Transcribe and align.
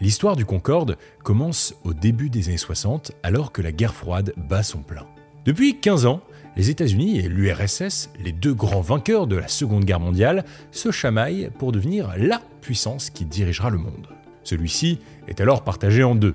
L'histoire 0.00 0.36
du 0.36 0.44
Concorde 0.44 0.98
commence 1.22 1.74
au 1.84 1.94
début 1.94 2.28
des 2.28 2.48
années 2.48 2.58
60 2.58 3.12
alors 3.22 3.50
que 3.50 3.62
la 3.62 3.72
guerre 3.72 3.94
froide 3.94 4.34
bat 4.36 4.62
son 4.62 4.80
plein. 4.82 5.06
Depuis 5.46 5.80
15 5.80 6.04
ans, 6.06 6.20
les 6.56 6.70
États-Unis 6.70 7.18
et 7.18 7.28
l'URSS, 7.28 8.10
les 8.22 8.32
deux 8.32 8.52
grands 8.52 8.80
vainqueurs 8.80 9.26
de 9.26 9.36
la 9.36 9.48
Seconde 9.48 9.84
Guerre 9.84 10.00
mondiale, 10.00 10.44
se 10.70 10.90
chamaillent 10.90 11.50
pour 11.58 11.72
devenir 11.72 12.12
la 12.18 12.42
puissance 12.60 13.10
qui 13.10 13.24
dirigera 13.24 13.70
le 13.70 13.78
monde. 13.78 14.08
Celui-ci 14.42 14.98
est 15.28 15.40
alors 15.40 15.64
partagé 15.64 16.02
en 16.02 16.14
deux. 16.14 16.34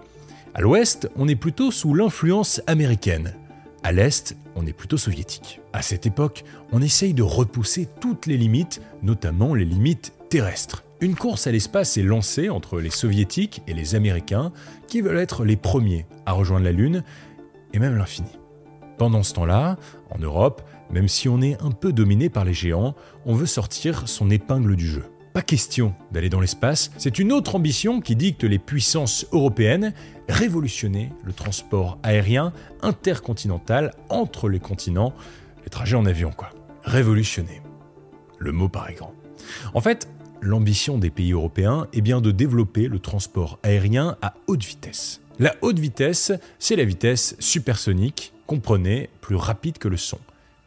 À 0.54 0.62
l'ouest, 0.62 1.10
on 1.16 1.28
est 1.28 1.36
plutôt 1.36 1.72
sous 1.72 1.94
l'influence 1.94 2.62
américaine. 2.68 3.36
À 3.84 3.92
l'est, 3.92 4.36
on 4.56 4.66
est 4.66 4.74
plutôt 4.74 4.98
soviétique. 4.98 5.62
À 5.72 5.82
cette 5.82 6.06
époque, 6.06 6.44
on 6.72 6.82
essaye 6.82 7.14
de 7.14 7.24
repousser 7.24 7.88
toutes 8.00 8.26
les 8.26 8.38
limites, 8.38 8.82
notamment 9.02 9.54
les 9.54 9.66
limites 9.66 10.14
terrestres. 10.30 10.84
Une 11.04 11.16
course 11.16 11.48
à 11.48 11.52
l'espace 11.52 11.98
est 11.98 12.04
lancée 12.04 12.52
entre 12.52 12.80
les 12.80 12.92
soviétiques 12.92 13.64
et 13.66 13.74
les 13.74 13.96
américains 13.96 14.52
qui 14.88 15.02
veulent 15.02 15.18
être 15.18 15.44
les 15.44 15.56
premiers 15.56 16.06
à 16.28 16.32
rejoindre 16.32 16.64
la 16.64 16.72
Lune 16.72 17.04
et 17.74 17.80
même 17.80 17.98
l'infini. 17.98 18.30
Pendant 19.00 19.24
ce 19.24 19.34
temps-là, 19.34 19.78
en 20.12 20.20
Europe, 20.20 20.62
même 20.92 21.08
si 21.08 21.28
on 21.28 21.42
est 21.42 21.60
un 21.60 21.72
peu 21.72 21.92
dominé 21.92 22.30
par 22.30 22.46
les 22.46 22.54
géants, 22.54 22.94
on 23.26 23.34
veut 23.34 23.48
sortir 23.48 24.08
son 24.08 24.30
épingle 24.30 24.76
du 24.76 24.88
jeu. 24.88 25.04
Pas 25.34 25.42
question 25.42 25.96
d'aller 26.12 26.30
dans 26.30 26.40
l'espace, 26.40 26.92
c'est 27.00 27.18
une 27.18 27.32
autre 27.32 27.56
ambition 27.56 28.00
qui 28.00 28.16
dicte 28.16 28.44
les 28.44 28.60
puissances 28.60 29.26
européennes, 29.32 29.96
révolutionner 30.30 31.12
le 31.24 31.34
transport 31.34 31.98
aérien 32.04 32.54
intercontinental 32.84 33.96
entre 34.10 34.50
les 34.50 34.60
continents, 34.60 35.16
les 35.64 35.70
trajets 35.72 35.98
en 35.98 36.06
avion 36.06 36.30
quoi. 36.30 36.52
Révolutionner. 36.84 37.64
Le 38.38 38.52
mot 38.52 38.70
paraît 38.70 38.94
grand. 38.94 39.16
En 39.74 39.82
fait, 39.82 40.08
l'ambition 40.42 40.98
des 40.98 41.10
pays 41.10 41.32
européens 41.32 41.88
est 41.94 42.02
bien 42.02 42.22
de 42.22 42.32
développer 42.32 42.88
le 42.88 43.00
transport 43.00 43.60
aérien 43.64 44.18
à 44.22 44.34
haute 44.48 44.64
vitesse. 44.64 45.22
La 45.40 45.56
haute 45.62 45.80
vitesse, 45.80 46.32
c'est 46.60 46.76
la 46.76 46.84
vitesse 46.84 47.36
supersonique 47.40 48.34
comprenez, 48.52 49.10
plus 49.22 49.38
rapide 49.38 49.78
que 49.78 49.88
le 49.88 49.96
son. 49.96 50.20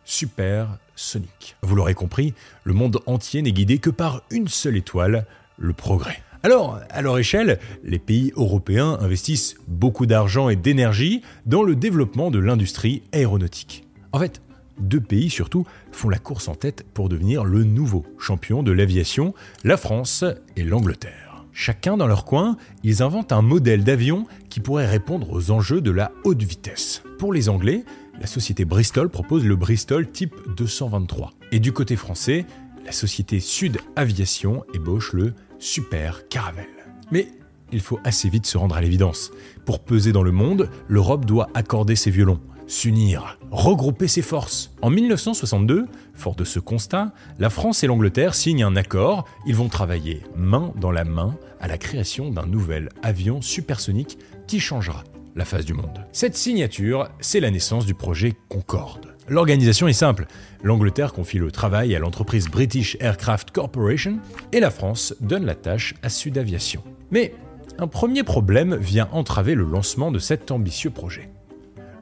Supersonique. 0.07 1.57
Vous 1.61 1.77
l'aurez 1.77 1.93
compris, 1.93 2.33
le 2.65 2.73
monde 2.73 2.99
entier 3.05 3.43
n'est 3.43 3.53
guidé 3.53 3.77
que 3.77 3.91
par 3.91 4.23
une 4.31 4.49
seule 4.49 4.79
étoile, 4.79 5.27
le 5.59 5.75
progrès. 5.75 6.23
Alors, 6.43 6.81
à 6.89 7.03
leur 7.03 7.19
échelle, 7.19 7.59
les 7.83 7.99
pays 7.99 8.33
européens 8.37 8.97
investissent 9.03 9.57
beaucoup 9.69 10.07
d'argent 10.07 10.49
et 10.49 10.57
d'énergie 10.57 11.21
dans 11.45 11.63
le 11.63 11.77
développement 11.77 12.31
de 12.31 12.39
l'industrie 12.39 13.03
aéronautique. 13.13 13.87
En 14.13 14.19
fait, 14.19 14.41
deux 14.79 15.01
pays 15.01 15.31
surtout 15.31 15.65
font 15.93 16.09
la 16.09 16.19
course 16.19 16.49
en 16.49 16.55
tête 16.55 16.85
pour 16.95 17.09
devenir 17.09 17.45
le 17.45 17.65
nouveau 17.65 18.05
champion 18.19 18.63
de 18.63 18.73
l'aviation, 18.73 19.35
la 19.63 19.77
France 19.77 20.25
et 20.57 20.65
l'Angleterre. 20.65 21.45
Chacun 21.53 21.97
dans 21.97 22.09
leur 22.09 22.25
coin, 22.25 22.57
ils 22.83 23.03
inventent 23.03 23.33
un 23.33 23.43
modèle 23.43 23.85
d'avion 23.85 24.27
qui 24.51 24.59
pourrait 24.59 24.89
répondre 24.89 25.33
aux 25.33 25.53
enjeux 25.53 25.81
de 25.81 25.93
la 25.93 26.11
haute 26.25 26.43
vitesse. 26.43 27.03
Pour 27.19 27.33
les 27.33 27.49
Anglais, 27.49 27.85
la 28.21 28.27
société 28.27 28.65
Bristol 28.65 29.09
propose 29.09 29.45
le 29.45 29.55
Bristol 29.55 30.11
Type 30.11 30.35
223. 30.57 31.33
Et 31.53 31.61
du 31.61 31.73
côté 31.73 31.95
français, 31.95 32.45
la 32.85 32.91
société 32.91 33.39
Sud 33.39 33.79
Aviation 33.95 34.65
ébauche 34.75 35.13
le 35.13 35.35
Super 35.61 36.27
Caravelle. 36.29 36.67
Mais 37.13 37.29
il 37.73 37.81
faut 37.81 38.01
assez 38.03 38.29
vite 38.29 38.47
se 38.47 38.59
rendre 38.59 38.77
à 38.77 38.81
l'évidence. 38.81 39.31
Pour 39.65 39.79
peser 39.79 40.11
dans 40.11 40.25
le 40.25 40.33
monde, 40.33 40.71
l'Europe 40.89 41.25
doit 41.25 41.51
accorder 41.55 41.95
ses 41.95 42.11
violons 42.11 42.41
s'unir, 42.67 43.39
regrouper 43.51 44.09
ses 44.09 44.23
forces. 44.23 44.73
En 44.83 44.91
1962, 44.91 45.87
fort 46.15 46.35
de 46.35 46.45
ce 46.45 46.59
constat, 46.59 47.13
la 47.39 47.51
France 47.51 47.85
et 47.85 47.87
l'Angleterre 47.87 48.35
signent 48.35 48.65
un 48.65 48.77
accord. 48.77 49.25
Ils 49.47 49.57
vont 49.57 49.69
travailler 49.69 50.23
main 50.37 50.73
dans 50.81 50.93
la 50.93 51.05
main 51.05 51.37
à 51.61 51.69
la 51.69 51.79
création 51.79 52.31
d'un 52.31 52.47
nouvel 52.47 52.89
avion 53.03 53.41
supersonique 53.43 54.19
qui 54.47 54.61
changera 54.61 55.05
la 55.35 55.45
face 55.45 55.65
du 55.65 55.75
monde. 55.75 56.07
Cette 56.13 56.37
signature, 56.37 57.09
c'est 57.21 57.41
la 57.41 57.51
naissance 57.51 57.87
du 57.87 57.95
projet 57.95 58.35
Concorde. 58.49 59.15
L'organisation 59.29 59.89
est 59.89 59.95
simple. 59.95 60.27
L'Angleterre 60.63 61.13
confie 61.13 61.39
le 61.39 61.51
travail 61.51 61.95
à 61.95 61.99
l'entreprise 61.99 62.49
British 62.49 62.97
Aircraft 63.01 63.51
Corporation 63.53 64.19
et 64.53 64.61
la 64.61 64.71
France 64.71 65.15
donne 65.21 65.47
la 65.47 65.55
tâche 65.55 65.95
à 66.03 66.11
Sud 66.11 66.37
Aviation. 66.37 66.83
Mais 67.11 67.35
un 67.79 67.87
premier 67.87 68.23
problème 68.23 68.77
vient 68.77 69.09
entraver 69.13 69.55
le 69.55 69.65
lancement 69.65 70.13
de 70.13 70.19
cet 70.19 70.51
ambitieux 70.51 70.91
projet 70.91 71.31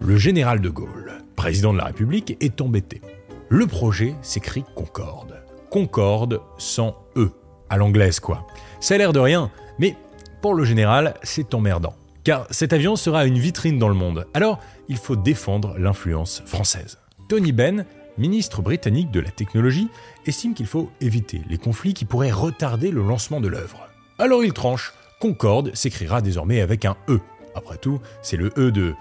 le 0.04 0.16
général 0.16 0.60
de 0.60 0.68
Gaulle, 0.68 1.12
président 1.36 1.72
de 1.72 1.78
la 1.78 1.84
République, 1.84 2.36
est 2.40 2.60
embêté. 2.60 3.00
Le 3.48 3.66
projet 3.66 4.14
s'écrit 4.20 4.64
Concorde. 4.74 5.42
Concorde 5.70 6.40
sans 6.58 6.96
E. 7.16 7.30
À 7.70 7.76
l'anglaise, 7.76 8.18
quoi. 8.18 8.46
Ça 8.80 8.94
a 8.94 8.98
l'air 8.98 9.12
de 9.12 9.20
rien, 9.20 9.50
mais 9.78 9.96
pour 10.40 10.54
le 10.54 10.64
général, 10.64 11.14
c'est 11.22 11.54
emmerdant. 11.54 11.94
Car 12.24 12.46
cet 12.50 12.72
avion 12.72 12.96
sera 12.96 13.26
une 13.26 13.38
vitrine 13.38 13.78
dans 13.78 13.88
le 13.88 13.94
monde. 13.94 14.26
Alors, 14.34 14.58
il 14.88 14.96
faut 14.96 15.16
défendre 15.16 15.78
l'influence 15.78 16.42
française. 16.46 16.98
Tony 17.28 17.52
Benn, 17.52 17.86
ministre 18.18 18.60
britannique 18.60 19.12
de 19.12 19.20
la 19.20 19.30
technologie, 19.30 19.88
estime 20.26 20.54
qu'il 20.54 20.66
faut 20.66 20.90
éviter 21.00 21.42
les 21.48 21.58
conflits 21.58 21.94
qui 21.94 22.04
pourraient 22.04 22.32
retarder 22.32 22.90
le 22.90 23.02
lancement 23.02 23.40
de 23.40 23.48
l'œuvre. 23.48 23.88
Alors 24.18 24.44
il 24.44 24.52
tranche. 24.52 24.92
Concorde 25.20 25.74
s'écrira 25.74 26.20
désormais 26.20 26.60
avec 26.60 26.84
un 26.84 26.96
E. 27.08 27.20
Après 27.54 27.76
tout, 27.76 28.00
c'est 28.22 28.36
le 28.36 28.52
E 28.58 28.70
de 28.70 28.94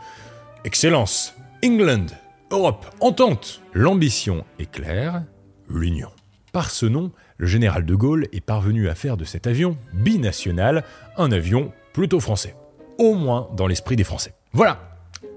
Excellence. 0.63 1.33
England. 1.65 2.05
Europe. 2.51 2.85
Entente. 2.99 3.63
L'ambition 3.73 4.45
est 4.59 4.69
claire. 4.69 5.23
L'union. 5.67 6.09
Par 6.51 6.69
ce 6.69 6.85
nom, 6.85 7.11
le 7.37 7.47
général 7.47 7.83
de 7.83 7.95
Gaulle 7.95 8.27
est 8.31 8.41
parvenu 8.41 8.87
à 8.87 8.93
faire 8.93 9.17
de 9.17 9.25
cet 9.25 9.47
avion 9.47 9.75
binational 9.93 10.83
un 11.17 11.31
avion 11.31 11.71
plutôt 11.93 12.19
français. 12.19 12.55
Au 12.99 13.15
moins 13.15 13.49
dans 13.57 13.65
l'esprit 13.65 13.95
des 13.95 14.03
Français. 14.03 14.35
Voilà, 14.53 14.79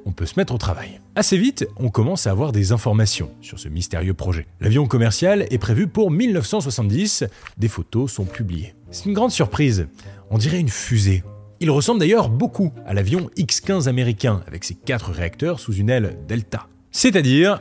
on 0.05 0.13
peut 0.13 0.27
se 0.27 0.39
mettre 0.39 0.55
au 0.55 0.59
travail. 0.59 1.01
Assez 1.15 1.39
vite, 1.39 1.67
on 1.79 1.89
commence 1.89 2.27
à 2.27 2.31
avoir 2.31 2.53
des 2.53 2.73
informations 2.73 3.31
sur 3.41 3.59
ce 3.59 3.71
mystérieux 3.71 4.13
projet. 4.13 4.47
L'avion 4.61 4.87
commercial 4.87 5.47
est 5.49 5.59
prévu 5.59 5.87
pour 5.87 6.11
1970, 6.11 7.25
des 7.57 7.69
photos 7.69 8.13
sont 8.13 8.27
publiées. 8.27 8.75
C'est 8.91 9.07
une 9.07 9.15
grande 9.15 9.31
surprise, 9.31 9.89
on 10.31 10.37
dirait 10.37 10.61
une 10.61 10.69
fusée, 10.69 11.23
il 11.61 11.71
ressemble 11.71 12.01
d'ailleurs 12.01 12.29
beaucoup 12.29 12.73
à 12.87 12.95
l'avion 12.95 13.31
X-15 13.37 13.89
américain, 13.89 14.43
avec 14.47 14.65
ses 14.65 14.75
quatre 14.75 15.11
réacteurs 15.11 15.61
sous 15.61 15.75
une 15.75 15.91
aile 15.91 16.19
delta. 16.27 16.67
C'est-à-dire 16.91 17.61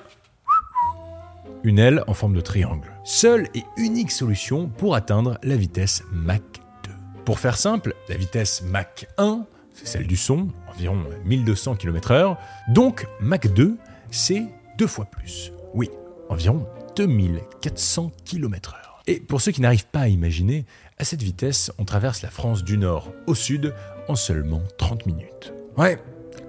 une 1.63 1.79
aile 1.79 2.03
en 2.07 2.13
forme 2.13 2.35
de 2.35 2.41
triangle. 2.41 2.91
Seule 3.03 3.47
et 3.55 3.63
unique 3.77 4.11
solution 4.11 4.67
pour 4.67 4.95
atteindre 4.95 5.37
la 5.43 5.55
vitesse 5.55 6.03
Mach 6.11 6.41
2. 6.83 6.91
Pour 7.25 7.39
faire 7.39 7.57
simple, 7.57 7.95
la 8.09 8.17
vitesse 8.17 8.63
Mach 8.63 9.05
1, 9.17 9.45
c'est 9.73 9.87
celle 9.87 10.07
du 10.07 10.17
son, 10.17 10.49
environ 10.69 11.03
1200 11.25 11.75
km/h, 11.75 12.37
donc 12.69 13.07
Mach 13.21 13.47
2, 13.47 13.77
c'est 14.11 14.43
deux 14.77 14.87
fois 14.87 15.05
plus. 15.05 15.51
Oui, 15.73 15.89
environ 16.29 16.67
2400 16.95 18.11
km/h. 18.25 18.93
Et 19.07 19.19
pour 19.19 19.41
ceux 19.41 19.51
qui 19.51 19.61
n'arrivent 19.61 19.87
pas 19.87 20.01
à 20.01 20.07
imaginer, 20.07 20.65
à 21.03 21.05
cette 21.05 21.21
vitesse, 21.21 21.69
on 21.79 21.83
traverse 21.83 22.21
la 22.21 22.29
France 22.29 22.63
du 22.63 22.77
nord 22.77 23.11
au 23.27 23.35
sud 23.35 23.73
en 24.07 24.15
seulement 24.15 24.61
30 24.77 25.05
minutes. 25.05 25.53
Ouais, 25.75 26.01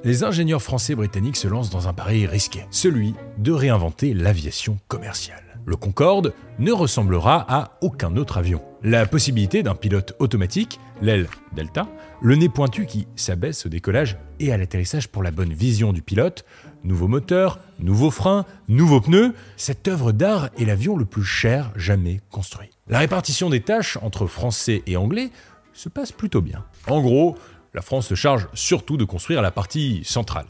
les 0.04 0.22
ingénieurs 0.22 0.62
français 0.62 0.94
britanniques 0.94 1.36
se 1.36 1.48
lancent 1.48 1.70
dans 1.70 1.88
un 1.88 1.92
pari 1.92 2.24
risqué, 2.28 2.64
celui 2.70 3.16
de 3.36 3.50
réinventer 3.50 4.14
l'aviation 4.14 4.78
commerciale. 4.86 5.53
Le 5.66 5.76
Concorde 5.76 6.34
ne 6.58 6.72
ressemblera 6.72 7.44
à 7.48 7.78
aucun 7.80 8.16
autre 8.16 8.38
avion. 8.38 8.62
La 8.82 9.06
possibilité 9.06 9.62
d'un 9.62 9.74
pilote 9.74 10.14
automatique, 10.18 10.78
l'aile 11.00 11.26
Delta, 11.54 11.88
le 12.20 12.36
nez 12.36 12.48
pointu 12.48 12.86
qui 12.86 13.06
s'abaisse 13.16 13.64
au 13.64 13.68
décollage 13.68 14.18
et 14.40 14.52
à 14.52 14.58
l'atterrissage 14.58 15.08
pour 15.08 15.22
la 15.22 15.30
bonne 15.30 15.52
vision 15.52 15.92
du 15.92 16.02
pilote, 16.02 16.44
nouveau 16.82 17.08
moteur, 17.08 17.58
nouveaux 17.78 18.10
freins, 18.10 18.44
nouveaux 18.68 19.00
pneus, 19.00 19.32
cette 19.56 19.88
œuvre 19.88 20.12
d'art 20.12 20.50
est 20.58 20.64
l'avion 20.64 20.96
le 20.96 21.06
plus 21.06 21.24
cher 21.24 21.72
jamais 21.76 22.20
construit. 22.30 22.70
La 22.88 22.98
répartition 22.98 23.48
des 23.48 23.60
tâches 23.60 23.98
entre 24.02 24.26
français 24.26 24.82
et 24.86 24.96
anglais 24.96 25.30
se 25.72 25.88
passe 25.88 26.12
plutôt 26.12 26.42
bien. 26.42 26.64
En 26.86 27.00
gros, 27.00 27.36
la 27.72 27.82
France 27.82 28.08
se 28.08 28.14
charge 28.14 28.48
surtout 28.52 28.96
de 28.96 29.04
construire 29.04 29.42
la 29.42 29.50
partie 29.50 30.02
centrale 30.04 30.46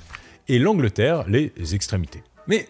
et 0.48 0.58
l'Angleterre 0.58 1.24
les 1.28 1.52
extrémités. 1.74 2.22
Mais 2.46 2.68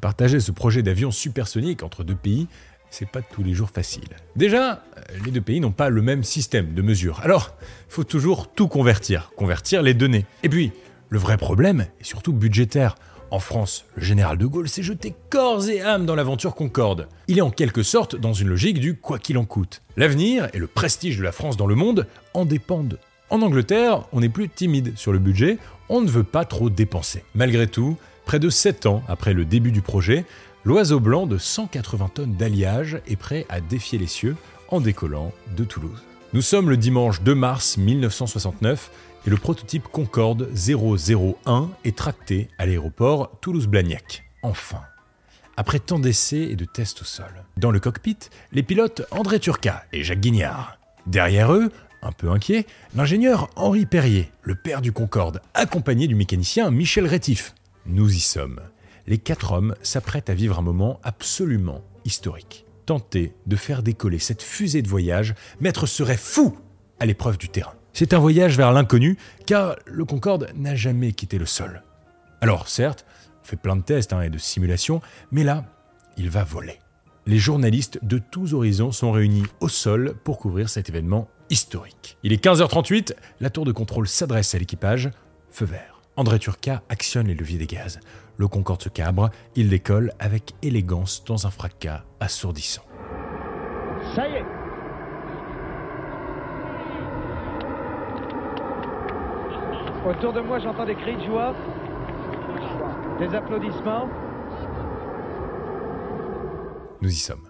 partager 0.00 0.40
ce 0.40 0.52
projet 0.52 0.82
d'avion 0.82 1.10
supersonique 1.10 1.82
entre 1.82 2.04
deux 2.04 2.14
pays, 2.14 2.46
c'est 2.90 3.08
pas 3.08 3.22
tous 3.22 3.42
les 3.42 3.54
jours 3.54 3.70
facile. 3.70 4.08
Déjà, 4.36 4.84
les 5.24 5.30
deux 5.30 5.40
pays 5.40 5.60
n'ont 5.60 5.72
pas 5.72 5.88
le 5.88 6.02
même 6.02 6.24
système 6.24 6.74
de 6.74 6.82
mesure. 6.82 7.20
Alors, 7.22 7.56
faut 7.88 8.04
toujours 8.04 8.52
tout 8.52 8.68
convertir, 8.68 9.32
convertir 9.34 9.82
les 9.82 9.94
données. 9.94 10.26
Et 10.42 10.48
puis, 10.48 10.72
le 11.08 11.18
vrai 11.18 11.36
problème 11.36 11.86
est 12.00 12.04
surtout 12.04 12.32
budgétaire. 12.32 12.96
En 13.30 13.38
France, 13.38 13.86
le 13.96 14.02
général 14.02 14.36
de 14.36 14.44
Gaulle 14.44 14.68
s'est 14.68 14.82
jeté 14.82 15.14
corps 15.30 15.66
et 15.66 15.80
âme 15.80 16.04
dans 16.04 16.14
l'aventure 16.14 16.54
Concorde. 16.54 17.08
Il 17.28 17.38
est 17.38 17.42
en 17.42 17.50
quelque 17.50 17.82
sorte 17.82 18.14
dans 18.14 18.34
une 18.34 18.48
logique 18.48 18.78
du 18.78 18.94
quoi 18.94 19.18
qu'il 19.18 19.38
en 19.38 19.46
coûte. 19.46 19.80
L'avenir 19.96 20.48
et 20.52 20.58
le 20.58 20.66
prestige 20.66 21.16
de 21.16 21.22
la 21.22 21.32
France 21.32 21.56
dans 21.56 21.66
le 21.66 21.74
monde 21.74 22.06
en 22.34 22.44
dépendent. 22.44 22.98
En 23.30 23.40
Angleterre, 23.40 24.04
on 24.12 24.20
est 24.20 24.28
plus 24.28 24.50
timide 24.50 24.92
sur 24.98 25.14
le 25.14 25.18
budget, 25.18 25.56
on 25.88 26.02
ne 26.02 26.10
veut 26.10 26.24
pas 26.24 26.44
trop 26.44 26.68
dépenser. 26.68 27.24
Malgré 27.34 27.66
tout, 27.66 27.96
Près 28.24 28.38
de 28.38 28.48
7 28.48 28.86
ans 28.86 29.02
après 29.08 29.34
le 29.34 29.44
début 29.44 29.72
du 29.72 29.82
projet, 29.82 30.24
l'oiseau 30.64 31.00
blanc 31.00 31.26
de 31.26 31.38
180 31.38 32.10
tonnes 32.14 32.34
d'alliage 32.34 33.00
est 33.06 33.16
prêt 33.16 33.46
à 33.48 33.60
défier 33.60 33.98
les 33.98 34.06
cieux 34.06 34.36
en 34.68 34.80
décollant 34.80 35.32
de 35.56 35.64
Toulouse. 35.64 36.02
Nous 36.32 36.40
sommes 36.40 36.70
le 36.70 36.78
dimanche 36.78 37.20
2 37.22 37.34
mars 37.34 37.76
1969 37.76 38.90
et 39.26 39.30
le 39.30 39.36
prototype 39.36 39.88
Concorde 39.88 40.48
001 40.54 41.70
est 41.84 41.96
tracté 41.96 42.48
à 42.58 42.66
l'aéroport 42.66 43.38
Toulouse-Blagnac. 43.40 44.24
Enfin. 44.42 44.80
Après 45.56 45.78
tant 45.78 45.98
d'essais 45.98 46.40
et 46.40 46.56
de 46.56 46.64
tests 46.64 47.02
au 47.02 47.04
sol. 47.04 47.44
Dans 47.58 47.70
le 47.70 47.80
cockpit, 47.80 48.16
les 48.52 48.62
pilotes 48.62 49.02
André 49.10 49.38
Turca 49.38 49.84
et 49.92 50.02
Jacques 50.02 50.20
Guignard. 50.20 50.78
Derrière 51.06 51.52
eux, 51.52 51.70
un 52.02 52.12
peu 52.12 52.30
inquiet, 52.30 52.66
l'ingénieur 52.96 53.50
Henri 53.54 53.84
Perrier, 53.84 54.30
le 54.42 54.54
père 54.54 54.80
du 54.80 54.92
Concorde, 54.92 55.42
accompagné 55.52 56.06
du 56.06 56.14
mécanicien 56.14 56.70
Michel 56.70 57.06
Rétif. 57.06 57.54
Nous 57.86 58.14
y 58.14 58.20
sommes. 58.20 58.60
Les 59.06 59.18
quatre 59.18 59.52
hommes 59.52 59.74
s'apprêtent 59.82 60.30
à 60.30 60.34
vivre 60.34 60.58
un 60.58 60.62
moment 60.62 61.00
absolument 61.02 61.82
historique. 62.04 62.64
Tenter 62.86 63.34
de 63.46 63.56
faire 63.56 63.82
décoller 63.82 64.18
cette 64.18 64.42
fusée 64.42 64.82
de 64.82 64.88
voyage, 64.88 65.34
Maître 65.60 65.86
serait 65.86 66.16
fou 66.16 66.56
à 67.00 67.06
l'épreuve 67.06 67.38
du 67.38 67.48
terrain. 67.48 67.74
C'est 67.92 68.14
un 68.14 68.18
voyage 68.18 68.56
vers 68.56 68.72
l'inconnu, 68.72 69.18
car 69.46 69.76
le 69.86 70.04
Concorde 70.04 70.50
n'a 70.54 70.74
jamais 70.74 71.12
quitté 71.12 71.38
le 71.38 71.46
sol. 71.46 71.82
Alors 72.40 72.68
certes, 72.68 73.04
on 73.42 73.46
fait 73.46 73.56
plein 73.56 73.76
de 73.76 73.82
tests 73.82 74.12
hein, 74.12 74.22
et 74.22 74.30
de 74.30 74.38
simulations, 74.38 75.00
mais 75.30 75.44
là, 75.44 75.64
il 76.16 76.30
va 76.30 76.44
voler. 76.44 76.78
Les 77.26 77.38
journalistes 77.38 77.98
de 78.02 78.18
tous 78.18 78.54
horizons 78.54 78.92
sont 78.92 79.12
réunis 79.12 79.44
au 79.60 79.68
sol 79.68 80.14
pour 80.24 80.38
couvrir 80.38 80.68
cet 80.68 80.88
événement 80.88 81.28
historique. 81.50 82.16
Il 82.22 82.32
est 82.32 82.42
15h38, 82.42 83.14
la 83.40 83.50
tour 83.50 83.64
de 83.64 83.72
contrôle 83.72 84.08
s'adresse 84.08 84.54
à 84.54 84.58
l'équipage, 84.58 85.10
feu 85.50 85.66
vert. 85.66 85.91
André 86.16 86.38
Turca 86.38 86.82
actionne 86.90 87.28
les 87.28 87.34
leviers 87.34 87.58
des 87.58 87.66
gaz. 87.66 87.98
Le 88.36 88.46
Concorde 88.46 88.82
se 88.82 88.90
cabre, 88.90 89.30
il 89.56 89.70
décolle 89.70 90.12
avec 90.18 90.52
élégance 90.62 91.24
dans 91.24 91.46
un 91.46 91.50
fracas 91.50 92.04
assourdissant. 92.20 92.82
Ça 94.14 94.28
y 94.28 94.34
est 94.34 94.44
Autour 100.06 100.32
de 100.32 100.40
moi, 100.40 100.58
j'entends 100.58 100.84
des 100.84 100.96
cris 100.96 101.16
de 101.16 101.24
joie, 101.24 101.54
des 103.18 103.34
applaudissements. 103.34 104.08
Nous 107.00 107.10
y 107.10 107.14
sommes. 107.16 107.48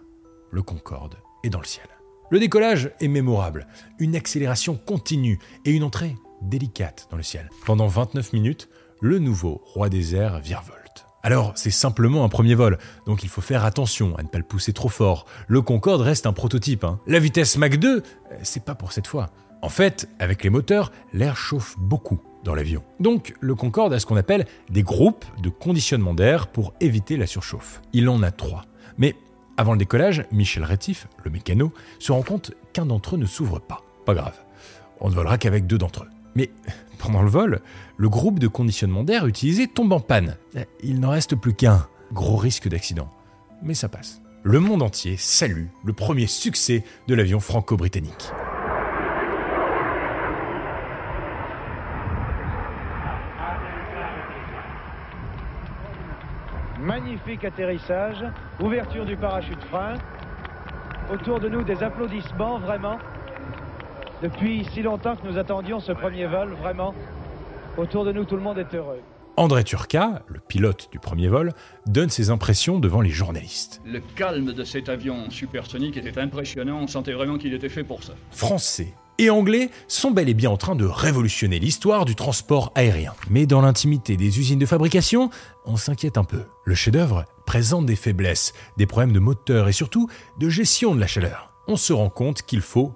Le 0.50 0.62
Concorde 0.62 1.16
est 1.42 1.48
dans 1.50 1.60
le 1.60 1.64
ciel. 1.64 1.86
Le 2.30 2.38
décollage 2.38 2.90
est 3.00 3.08
mémorable, 3.08 3.66
une 3.98 4.14
accélération 4.14 4.76
continue 4.76 5.38
et 5.64 5.72
une 5.72 5.82
entrée 5.82 6.14
délicate 6.42 7.08
dans 7.10 7.16
le 7.16 7.22
ciel. 7.22 7.48
Pendant 7.66 7.86
29 7.86 8.32
minutes, 8.32 8.68
le 9.00 9.18
nouveau 9.18 9.62
roi 9.64 9.88
des 9.88 10.14
airs 10.14 10.38
virevolte. 10.40 11.06
Alors, 11.24 11.52
c'est 11.54 11.70
simplement 11.70 12.24
un 12.24 12.28
premier 12.28 12.54
vol, 12.56 12.78
donc 13.06 13.22
il 13.22 13.28
faut 13.28 13.40
faire 13.40 13.64
attention 13.64 14.16
à 14.16 14.22
ne 14.24 14.28
pas 14.28 14.38
le 14.38 14.44
pousser 14.44 14.72
trop 14.72 14.88
fort. 14.88 15.24
Le 15.46 15.62
Concorde 15.62 16.00
reste 16.00 16.26
un 16.26 16.32
prototype. 16.32 16.82
hein. 16.82 16.98
La 17.06 17.20
vitesse 17.20 17.56
Mach 17.56 17.78
2, 17.78 17.98
euh, 17.98 18.36
c'est 18.42 18.64
pas 18.64 18.74
pour 18.74 18.90
cette 18.90 19.06
fois. 19.06 19.30
En 19.62 19.68
fait, 19.68 20.08
avec 20.18 20.42
les 20.42 20.50
moteurs, 20.50 20.90
l'air 21.12 21.36
chauffe 21.36 21.76
beaucoup 21.78 22.18
dans 22.42 22.56
l'avion. 22.56 22.82
Donc, 22.98 23.34
le 23.40 23.54
Concorde 23.54 23.92
a 23.92 24.00
ce 24.00 24.06
qu'on 24.06 24.16
appelle 24.16 24.46
des 24.68 24.82
groupes 24.82 25.24
de 25.40 25.48
conditionnement 25.48 26.12
d'air 26.14 26.48
pour 26.48 26.74
éviter 26.80 27.16
la 27.16 27.28
surchauffe. 27.28 27.80
Il 27.92 28.08
en 28.08 28.20
a 28.24 28.32
trois. 28.32 28.64
Mais 28.98 29.14
avant 29.56 29.72
le 29.72 29.78
décollage, 29.78 30.24
Michel 30.32 30.64
Rétif, 30.64 31.06
le 31.24 31.30
mécano, 31.30 31.72
se 32.00 32.10
rend 32.10 32.22
compte 32.22 32.50
qu'un 32.72 32.86
d'entre 32.86 33.14
eux 33.14 33.18
ne 33.18 33.26
s'ouvre 33.26 33.60
pas. 33.60 33.82
Pas 34.04 34.14
grave, 34.14 34.36
on 35.00 35.08
ne 35.08 35.14
volera 35.14 35.38
qu'avec 35.38 35.68
deux 35.68 35.78
d'entre 35.78 36.02
eux. 36.02 36.08
Mais 36.34 36.50
pendant 36.98 37.22
le 37.22 37.28
vol, 37.28 37.60
le 37.96 38.08
groupe 38.08 38.38
de 38.38 38.48
conditionnement 38.48 39.04
d'air 39.04 39.26
utilisé 39.26 39.66
tombe 39.66 39.92
en 39.92 40.00
panne. 40.00 40.36
Il 40.82 41.00
n'en 41.00 41.10
reste 41.10 41.36
plus 41.36 41.54
qu'un. 41.54 41.86
Gros 42.12 42.36
risque 42.36 42.68
d'accident. 42.68 43.10
Mais 43.62 43.74
ça 43.74 43.88
passe. 43.88 44.20
Le 44.42 44.60
monde 44.60 44.82
entier 44.82 45.16
salue 45.16 45.66
le 45.84 45.92
premier 45.92 46.26
succès 46.26 46.84
de 47.06 47.14
l'avion 47.14 47.40
franco-britannique. 47.40 48.30
Magnifique 56.80 57.44
atterrissage, 57.44 58.24
ouverture 58.60 59.04
du 59.04 59.16
parachute 59.16 59.62
frein. 59.70 59.94
Autour 61.12 61.38
de 61.38 61.48
nous, 61.48 61.62
des 61.62 61.80
applaudissements, 61.82 62.58
vraiment. 62.58 62.98
Depuis 64.22 64.64
si 64.72 64.82
longtemps 64.82 65.16
que 65.16 65.26
nous 65.26 65.36
attendions 65.36 65.80
ce 65.80 65.90
premier 65.90 66.26
vol, 66.26 66.54
vraiment. 66.62 66.94
Autour 67.76 68.04
de 68.04 68.12
nous, 68.12 68.24
tout 68.24 68.36
le 68.36 68.42
monde 68.42 68.56
est 68.56 68.72
heureux. 68.72 69.00
André 69.36 69.64
Turca, 69.64 70.22
le 70.28 70.38
pilote 70.38 70.88
du 70.92 71.00
premier 71.00 71.26
vol, 71.26 71.52
donne 71.86 72.08
ses 72.08 72.30
impressions 72.30 72.78
devant 72.78 73.00
les 73.00 73.10
journalistes. 73.10 73.80
Le 73.84 74.00
calme 74.14 74.52
de 74.52 74.62
cet 74.62 74.88
avion 74.88 75.28
supersonique 75.28 75.96
était 75.96 76.20
impressionnant, 76.20 76.78
on 76.80 76.86
sentait 76.86 77.14
vraiment 77.14 77.36
qu'il 77.36 77.52
était 77.52 77.68
fait 77.68 77.82
pour 77.82 78.04
ça. 78.04 78.12
Français 78.30 78.94
et 79.18 79.28
anglais 79.28 79.70
sont 79.88 80.12
bel 80.12 80.28
et 80.28 80.34
bien 80.34 80.50
en 80.50 80.56
train 80.56 80.76
de 80.76 80.84
révolutionner 80.84 81.58
l'histoire 81.58 82.04
du 82.04 82.14
transport 82.14 82.70
aérien. 82.76 83.14
Mais 83.28 83.46
dans 83.46 83.60
l'intimité 83.60 84.16
des 84.16 84.38
usines 84.38 84.58
de 84.58 84.66
fabrication, 84.66 85.30
on 85.64 85.76
s'inquiète 85.76 86.16
un 86.16 86.24
peu. 86.24 86.44
Le 86.64 86.76
chef-d'œuvre 86.76 87.24
présente 87.44 87.86
des 87.86 87.96
faiblesses, 87.96 88.52
des 88.76 88.86
problèmes 88.86 89.12
de 89.12 89.18
moteur 89.18 89.68
et 89.68 89.72
surtout 89.72 90.08
de 90.38 90.48
gestion 90.48 90.94
de 90.94 91.00
la 91.00 91.08
chaleur. 91.08 91.52
On 91.66 91.76
se 91.76 91.92
rend 91.92 92.10
compte 92.10 92.42
qu'il 92.42 92.60
faut 92.60 92.94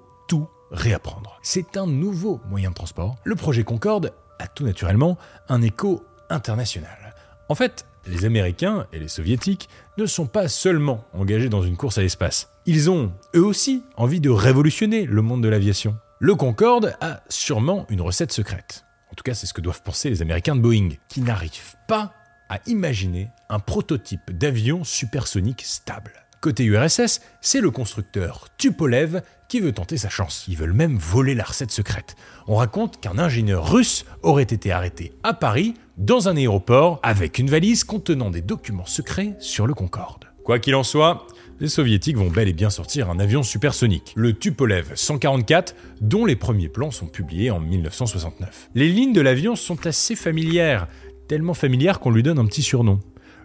réapprendre. 0.70 1.38
C'est 1.42 1.76
un 1.76 1.86
nouveau 1.86 2.40
moyen 2.48 2.70
de 2.70 2.74
transport. 2.74 3.16
Le 3.24 3.34
projet 3.34 3.64
Concorde 3.64 4.12
a 4.38 4.46
tout 4.46 4.64
naturellement 4.64 5.16
un 5.48 5.62
écho 5.62 6.04
international. 6.28 7.14
En 7.48 7.54
fait, 7.54 7.86
les 8.06 8.24
Américains 8.24 8.86
et 8.92 8.98
les 8.98 9.08
Soviétiques 9.08 9.68
ne 9.98 10.06
sont 10.06 10.26
pas 10.26 10.48
seulement 10.48 11.04
engagés 11.12 11.48
dans 11.48 11.62
une 11.62 11.76
course 11.76 11.98
à 11.98 12.02
l'espace. 12.02 12.50
Ils 12.66 12.90
ont, 12.90 13.12
eux 13.34 13.44
aussi, 13.44 13.82
envie 13.96 14.20
de 14.20 14.30
révolutionner 14.30 15.06
le 15.06 15.22
monde 15.22 15.42
de 15.42 15.48
l'aviation. 15.48 15.96
Le 16.18 16.34
Concorde 16.34 16.96
a 17.00 17.22
sûrement 17.28 17.86
une 17.88 18.00
recette 18.00 18.32
secrète. 18.32 18.84
En 19.10 19.14
tout 19.14 19.22
cas, 19.22 19.34
c'est 19.34 19.46
ce 19.46 19.54
que 19.54 19.60
doivent 19.60 19.82
penser 19.82 20.10
les 20.10 20.22
Américains 20.22 20.56
de 20.56 20.60
Boeing, 20.60 20.90
qui 21.08 21.20
n'arrivent 21.20 21.76
pas 21.88 22.12
à 22.48 22.58
imaginer 22.66 23.28
un 23.48 23.58
prototype 23.58 24.30
d'avion 24.30 24.84
supersonique 24.84 25.62
stable. 25.62 26.12
Côté 26.46 26.62
URSS, 26.62 27.22
c'est 27.40 27.60
le 27.60 27.72
constructeur 27.72 28.46
Tupolev 28.56 29.20
qui 29.48 29.58
veut 29.58 29.72
tenter 29.72 29.96
sa 29.96 30.08
chance. 30.08 30.44
Ils 30.46 30.56
veulent 30.56 30.74
même 30.74 30.96
voler 30.96 31.34
la 31.34 31.42
recette 31.42 31.72
secrète. 31.72 32.14
On 32.46 32.54
raconte 32.54 33.00
qu'un 33.00 33.18
ingénieur 33.18 33.68
russe 33.68 34.04
aurait 34.22 34.44
été 34.44 34.70
arrêté 34.70 35.12
à 35.24 35.34
Paris, 35.34 35.74
dans 35.96 36.28
un 36.28 36.36
aéroport, 36.36 37.00
avec 37.02 37.40
une 37.40 37.50
valise 37.50 37.82
contenant 37.82 38.30
des 38.30 38.42
documents 38.42 38.86
secrets 38.86 39.34
sur 39.40 39.66
le 39.66 39.74
Concorde. 39.74 40.26
Quoi 40.44 40.60
qu'il 40.60 40.76
en 40.76 40.84
soit, 40.84 41.26
les 41.58 41.66
soviétiques 41.66 42.16
vont 42.16 42.30
bel 42.30 42.46
et 42.46 42.52
bien 42.52 42.70
sortir 42.70 43.10
un 43.10 43.18
avion 43.18 43.42
supersonique, 43.42 44.12
le 44.14 44.32
Tupolev 44.32 44.92
144, 44.94 45.74
dont 46.00 46.24
les 46.26 46.36
premiers 46.36 46.68
plans 46.68 46.92
sont 46.92 47.08
publiés 47.08 47.50
en 47.50 47.58
1969. 47.58 48.70
Les 48.76 48.88
lignes 48.88 49.12
de 49.12 49.20
l'avion 49.20 49.56
sont 49.56 49.84
assez 49.84 50.14
familières, 50.14 50.86
tellement 51.26 51.54
familières 51.54 51.98
qu'on 51.98 52.12
lui 52.12 52.22
donne 52.22 52.38
un 52.38 52.46
petit 52.46 52.62
surnom, 52.62 53.00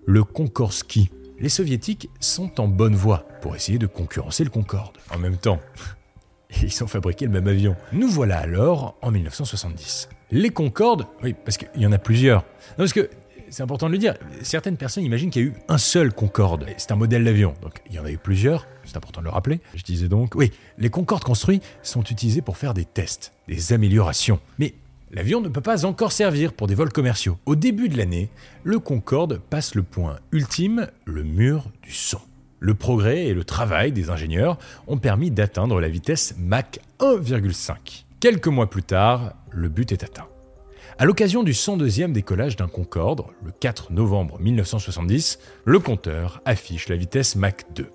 le 0.06 0.24
Konkorsky. 0.24 1.10
Les 1.42 1.50
soviétiques 1.50 2.08
sont 2.20 2.62
en 2.62 2.68
bonne 2.68 2.94
voie 2.94 3.26
pour 3.42 3.56
essayer 3.56 3.80
de 3.80 3.88
concurrencer 3.88 4.44
le 4.44 4.52
Concorde. 4.52 5.00
En 5.12 5.18
même 5.18 5.38
temps, 5.38 5.60
ils 6.62 6.84
ont 6.84 6.88
fabriqué 6.88 7.26
le 7.26 7.32
même 7.32 7.48
avion. 7.48 7.76
Nous 7.94 8.08
voilà 8.08 8.38
alors 8.38 8.96
en 9.02 9.10
1970. 9.10 10.08
Les 10.30 10.52
Concorde, 10.52 11.08
oui, 11.24 11.34
parce 11.34 11.58
qu'il 11.58 11.82
y 11.82 11.88
en 11.88 11.92
a 11.94 11.98
plusieurs. 11.98 12.42
Non, 12.42 12.78
parce 12.78 12.94
que 12.94 13.10
c'est 13.50 13.64
important 13.64 13.88
de 13.88 13.94
le 13.94 13.98
dire, 13.98 14.14
certaines 14.44 14.78
personnes 14.78 15.04
imaginent 15.04 15.32
qu'il 15.32 15.42
y 15.42 15.46
a 15.46 15.48
eu 15.48 15.54
un 15.68 15.80
seul 15.80 16.14
Concorde. 16.14 16.68
C'est 16.78 16.92
un 16.92 16.96
modèle 16.96 17.24
d'avion, 17.24 17.56
donc 17.64 17.82
il 17.90 17.96
y 17.96 18.00
en 18.00 18.06
a 18.06 18.12
eu 18.12 18.20
plusieurs, 18.20 18.68
c'est 18.86 18.96
important 18.96 19.22
de 19.22 19.26
le 19.26 19.32
rappeler. 19.32 19.62
Je 19.74 19.82
disais 19.82 20.08
donc, 20.08 20.36
oui, 20.36 20.52
les 20.78 20.92
Concorde 20.92 21.24
construits 21.24 21.62
sont 21.82 22.04
utilisés 22.04 22.44
pour 22.44 22.56
faire 22.56 22.76
des 22.76 22.86
tests, 22.86 23.34
des 23.48 23.74
améliorations. 23.74 24.40
Mais 24.60 24.76
l'avion 25.12 25.42
ne 25.42 25.50
peut 25.50 25.62
pas 25.62 25.86
encore 25.86 26.12
servir 26.12 26.54
pour 26.54 26.68
des 26.68 26.76
vols 26.76 26.92
commerciaux. 26.92 27.38
Au 27.46 27.56
début 27.56 27.90
de 27.90 27.98
l'année, 27.98 28.30
le 28.64 28.80
Concorde 28.80 29.40
passe 29.50 29.76
le 29.76 29.84
point 29.84 30.20
ultime, 30.32 30.88
le 31.06 31.24
mur 31.24 31.66
du 31.84 31.92
son. 31.92 32.20
Le 32.60 32.76
progrès 32.76 33.26
et 33.26 33.34
le 33.34 33.44
travail 33.44 33.92
des 33.92 34.10
ingénieurs 34.10 34.58
ont 34.88 34.98
permis 34.98 35.32
d'atteindre 35.32 35.82
la 35.82 35.90
vitesse 35.90 36.36
Mach 36.38 36.80
1,5. 37.00 38.06
Quelques 38.20 38.48
mois 38.48 38.70
plus 38.70 38.84
tard, 38.84 39.34
le 39.50 39.68
but 39.68 39.92
est 39.92 40.04
atteint. 40.04 40.28
À 41.00 41.06
l'occasion 41.06 41.42
du 41.42 41.54
102e 41.54 42.12
décollage 42.12 42.56
d'un 42.56 42.68
Concorde, 42.68 43.24
le 43.44 43.52
4 43.52 43.92
novembre 43.92 44.40
1970, 44.40 45.40
le 45.66 45.80
compteur 45.80 46.42
affiche 46.46 46.88
la 46.90 46.96
vitesse 46.96 47.36
Mach 47.36 47.56
2. 47.74 47.90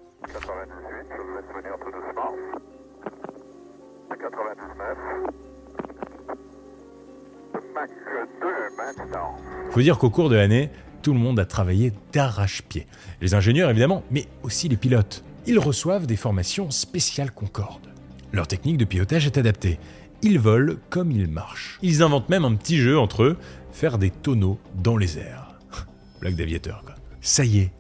Faut 9.70 9.80
dire 9.80 9.98
qu'au 9.98 10.10
cours 10.10 10.28
de 10.28 10.36
l'année, 10.36 10.70
tout 11.02 11.12
le 11.12 11.18
monde 11.18 11.38
a 11.38 11.44
travaillé 11.44 11.92
d'arrache-pied. 12.12 12.86
Les 13.20 13.34
ingénieurs 13.34 13.70
évidemment, 13.70 14.02
mais 14.10 14.26
aussi 14.42 14.68
les 14.68 14.76
pilotes. 14.76 15.22
Ils 15.46 15.58
reçoivent 15.58 16.06
des 16.06 16.16
formations 16.16 16.70
spéciales 16.70 17.30
Concorde. 17.30 17.92
Leur 18.32 18.48
technique 18.48 18.78
de 18.78 18.84
pilotage 18.84 19.26
est 19.26 19.38
adaptée. 19.38 19.78
Ils 20.22 20.38
volent 20.38 20.74
comme 20.90 21.12
ils 21.12 21.28
marchent. 21.28 21.78
Ils 21.82 22.02
inventent 22.02 22.28
même 22.28 22.44
un 22.44 22.54
petit 22.54 22.78
jeu 22.78 22.98
entre 22.98 23.22
eux, 23.22 23.36
faire 23.70 23.98
des 23.98 24.10
tonneaux 24.10 24.58
dans 24.74 24.96
les 24.96 25.18
airs. 25.18 25.60
Blague 26.20 26.36
d'aviateur 26.36 26.82
quoi. 26.84 26.94
Ça 27.20 27.44
y 27.44 27.58
est, 27.58 27.72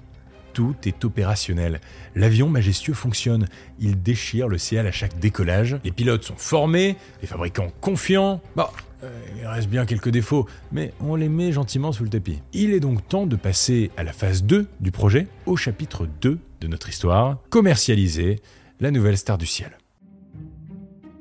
tout 0.52 0.74
est 0.86 1.04
opérationnel. 1.04 1.80
L'avion 2.14 2.48
majestueux 2.48 2.94
fonctionne. 2.94 3.46
Il 3.78 4.02
déchire 4.02 4.48
le 4.48 4.56
ciel 4.56 4.86
à 4.86 4.92
chaque 4.92 5.18
décollage. 5.18 5.76
Les 5.84 5.92
pilotes 5.92 6.24
sont 6.24 6.36
formés, 6.36 6.96
les 7.20 7.26
fabricants 7.26 7.72
confiants. 7.80 8.40
Bon, 8.56 8.66
euh, 9.02 9.10
il 9.38 9.46
reste 9.46 9.68
bien 9.68 9.84
quelques 9.86 10.08
défauts, 10.08 10.46
mais 10.72 10.92
on 11.00 11.16
les 11.16 11.28
met 11.28 11.52
gentiment 11.52 11.92
sous 11.92 12.04
le 12.04 12.10
tapis. 12.10 12.40
Il 12.52 12.72
est 12.72 12.80
donc 12.80 13.06
temps 13.08 13.26
de 13.26 13.36
passer 13.36 13.90
à 13.96 14.04
la 14.04 14.12
phase 14.12 14.44
2 14.44 14.66
du 14.80 14.90
projet, 14.90 15.28
au 15.44 15.56
chapitre 15.56 16.08
2 16.20 16.38
de 16.60 16.66
notre 16.66 16.88
histoire, 16.88 17.38
commercialiser 17.50 18.40
la 18.80 18.90
nouvelle 18.90 19.18
star 19.18 19.38
du 19.38 19.46
ciel. 19.46 19.76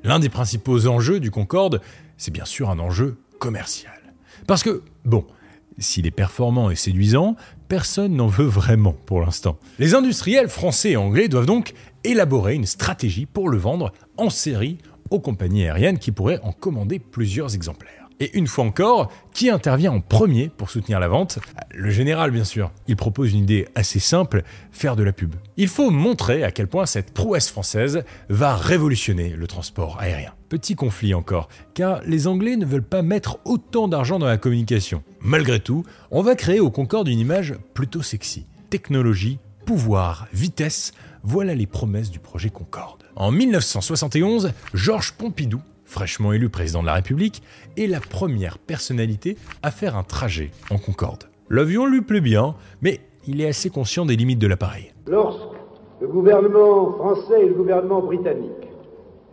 L'un 0.04 0.18
des 0.18 0.28
principaux 0.28 0.86
enjeux 0.86 1.20
du 1.20 1.30
Concorde, 1.30 1.80
c'est 2.16 2.30
bien 2.30 2.44
sûr 2.44 2.70
un 2.70 2.78
enjeu 2.78 3.16
commercial. 3.38 3.92
Parce 4.46 4.62
que, 4.62 4.82
bon, 5.04 5.26
s'il 5.78 6.06
est 6.06 6.12
performant 6.12 6.70
et 6.70 6.76
séduisant, 6.76 7.36
personne 7.68 8.14
n'en 8.14 8.28
veut 8.28 8.46
vraiment 8.46 8.94
pour 9.04 9.20
l'instant. 9.20 9.58
Les 9.78 9.94
industriels 9.94 10.48
français 10.48 10.92
et 10.92 10.96
anglais 10.96 11.28
doivent 11.28 11.46
donc 11.46 11.74
élaborer 12.04 12.54
une 12.54 12.66
stratégie 12.66 13.26
pour 13.26 13.48
le 13.48 13.58
vendre 13.58 13.92
en 14.16 14.30
série 14.30 14.78
aux 15.10 15.20
compagnies 15.20 15.64
aériennes 15.64 15.98
qui 15.98 16.12
pourraient 16.12 16.40
en 16.42 16.52
commander 16.52 16.98
plusieurs 16.98 17.54
exemplaires. 17.54 18.06
Et 18.18 18.36
une 18.38 18.46
fois 18.46 18.64
encore, 18.64 19.12
qui 19.34 19.50
intervient 19.50 19.92
en 19.92 20.00
premier 20.00 20.48
pour 20.48 20.70
soutenir 20.70 20.98
la 20.98 21.08
vente? 21.08 21.38
Le 21.70 21.90
général, 21.90 22.30
bien 22.30 22.44
sûr. 22.44 22.72
Il 22.88 22.96
propose 22.96 23.34
une 23.34 23.40
idée 23.40 23.68
assez 23.74 23.98
simple, 23.98 24.42
faire 24.72 24.96
de 24.96 25.02
la 25.02 25.12
pub. 25.12 25.34
Il 25.58 25.68
faut 25.68 25.90
montrer 25.90 26.42
à 26.42 26.50
quel 26.50 26.66
point 26.66 26.86
cette 26.86 27.12
prouesse 27.12 27.50
française 27.50 28.04
va 28.30 28.56
révolutionner 28.56 29.30
le 29.36 29.46
transport 29.46 29.98
aérien. 30.00 30.32
Petit 30.48 30.76
conflit 30.76 31.12
encore, 31.12 31.48
car 31.74 32.00
les 32.06 32.26
Anglais 32.26 32.56
ne 32.56 32.64
veulent 32.64 32.82
pas 32.82 33.02
mettre 33.02 33.38
autant 33.44 33.86
d'argent 33.86 34.18
dans 34.18 34.26
la 34.26 34.38
communication. 34.38 35.02
Malgré 35.20 35.60
tout, 35.60 35.84
on 36.10 36.22
va 36.22 36.36
créer 36.36 36.60
au 36.60 36.70
Concorde 36.70 37.08
une 37.08 37.18
image 37.18 37.54
plutôt 37.74 38.02
sexy. 38.02 38.46
Technologie, 38.70 39.38
pouvoir, 39.66 40.26
vitesse, 40.32 40.92
voilà 41.22 41.54
les 41.54 41.66
promesses 41.66 42.10
du 42.10 42.18
projet 42.18 42.48
Concorde. 42.48 42.95
En 43.16 43.30
1971, 43.30 44.52
Georges 44.74 45.12
Pompidou 45.12 45.60
fraîchement 45.86 46.32
élu 46.32 46.48
président 46.48 46.82
de 46.82 46.86
la 46.86 46.94
République, 46.94 47.42
est 47.78 47.86
la 47.86 48.00
première 48.00 48.58
personnalité 48.58 49.36
à 49.62 49.70
faire 49.70 49.96
un 49.96 50.02
trajet 50.02 50.50
en 50.70 50.78
Concorde. 50.78 51.24
L'avion 51.48 51.86
lui 51.86 52.02
plaît 52.02 52.20
bien, 52.20 52.56
mais 52.82 53.00
il 53.26 53.40
est 53.40 53.48
assez 53.48 53.70
conscient 53.70 54.04
des 54.04 54.16
limites 54.16 54.40
de 54.40 54.48
l'appareil. 54.48 54.92
Lorsque 55.06 55.40
le 56.00 56.08
gouvernement 56.08 56.92
français 56.92 57.42
et 57.42 57.48
le 57.48 57.54
gouvernement 57.54 58.00
britannique 58.00 58.50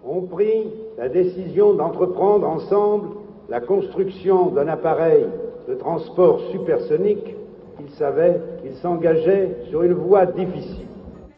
ont 0.05 0.21
pris 0.21 0.67
la 0.97 1.09
décision 1.09 1.73
d'entreprendre 1.73 2.47
ensemble 2.47 3.09
la 3.49 3.59
construction 3.59 4.49
d'un 4.49 4.67
appareil 4.67 5.25
de 5.67 5.73
transport 5.73 6.39
supersonique, 6.51 7.35
ils 7.79 7.93
savaient 7.95 8.39
qu'ils 8.61 8.75
s'engageaient 8.75 9.57
sur 9.69 9.83
une 9.83 9.93
voie 9.93 10.25
difficile. 10.25 10.87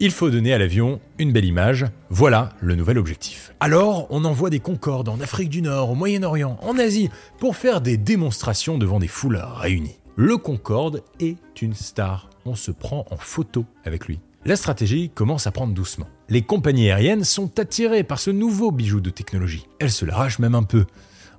Il 0.05 0.11
faut 0.11 0.29
donner 0.29 0.53
à 0.53 0.59
l'avion 0.59 1.01
une 1.17 1.31
belle 1.31 1.45
image, 1.45 1.87
voilà 2.11 2.49
le 2.61 2.75
nouvel 2.75 2.99
objectif. 2.99 3.55
Alors, 3.59 4.05
on 4.11 4.23
envoie 4.23 4.51
des 4.51 4.59
Concordes 4.59 5.09
en 5.09 5.19
Afrique 5.19 5.49
du 5.49 5.63
Nord, 5.63 5.89
au 5.89 5.95
Moyen-Orient, 5.95 6.59
en 6.61 6.77
Asie, 6.77 7.09
pour 7.39 7.55
faire 7.55 7.81
des 7.81 7.97
démonstrations 7.97 8.77
devant 8.77 8.99
des 8.99 9.07
foules 9.07 9.41
réunies. 9.43 9.97
Le 10.15 10.37
Concorde 10.37 11.01
est 11.19 11.59
une 11.63 11.73
star, 11.73 12.29
on 12.45 12.53
se 12.53 12.69
prend 12.69 13.07
en 13.09 13.17
photo 13.17 13.65
avec 13.83 14.05
lui. 14.05 14.19
La 14.45 14.55
stratégie 14.55 15.09
commence 15.09 15.47
à 15.47 15.51
prendre 15.51 15.73
doucement. 15.73 16.07
Les 16.29 16.43
compagnies 16.43 16.91
aériennes 16.91 17.23
sont 17.23 17.59
attirées 17.59 18.03
par 18.03 18.19
ce 18.19 18.29
nouveau 18.29 18.69
bijou 18.69 19.01
de 19.01 19.09
technologie. 19.09 19.65
Elles 19.79 19.89
se 19.89 20.05
l'arrachent 20.05 20.37
même 20.37 20.53
un 20.53 20.61
peu. 20.61 20.85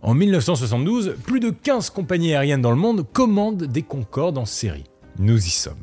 En 0.02 0.14
1972, 0.14 1.14
plus 1.24 1.38
de 1.38 1.50
15 1.50 1.90
compagnies 1.90 2.34
aériennes 2.34 2.62
dans 2.62 2.72
le 2.72 2.76
monde 2.76 3.06
commandent 3.12 3.62
des 3.62 3.82
Concordes 3.82 4.38
en 4.38 4.44
série. 4.44 4.90
Nous 5.20 5.38
y 5.46 5.50
sommes 5.50 5.76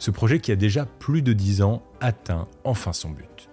ce 0.00 0.10
projet 0.10 0.40
qui 0.40 0.50
a 0.50 0.56
déjà 0.56 0.86
plus 0.86 1.22
de 1.22 1.32
10 1.32 1.62
ans 1.62 1.82
atteint 2.00 2.48
enfin 2.64 2.92
son 2.92 3.10
but. 3.10 3.50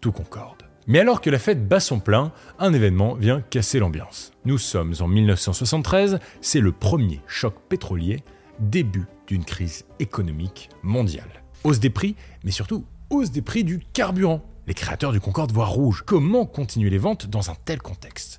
Tout 0.00 0.12
concorde. 0.12 0.62
Mais 0.86 1.00
alors 1.00 1.20
que 1.20 1.30
la 1.30 1.40
fête 1.40 1.66
bat 1.66 1.80
son 1.80 1.98
plein, 1.98 2.32
un 2.60 2.72
événement 2.72 3.14
vient 3.14 3.40
casser 3.40 3.80
l'ambiance. 3.80 4.30
Nous 4.44 4.58
sommes 4.58 4.94
en 5.00 5.08
1973, 5.08 6.20
c'est 6.40 6.60
le 6.60 6.70
premier 6.70 7.22
choc 7.26 7.54
pétrolier, 7.68 8.22
début 8.60 9.06
d'une 9.26 9.44
crise 9.44 9.86
économique 9.98 10.68
mondiale. 10.82 11.42
Hausse 11.64 11.80
des 11.80 11.90
prix, 11.90 12.14
mais 12.44 12.52
surtout 12.52 12.84
hausse 13.10 13.32
des 13.32 13.42
prix 13.42 13.64
du 13.64 13.80
carburant. 13.80 14.44
Les 14.66 14.74
créateurs 14.74 15.12
du 15.12 15.20
Concorde 15.20 15.50
voient 15.50 15.64
rouge. 15.64 16.04
Comment 16.06 16.44
continuer 16.44 16.90
les 16.90 16.98
ventes 16.98 17.26
dans 17.26 17.50
un 17.50 17.54
tel 17.64 17.80
contexte? 17.80 18.38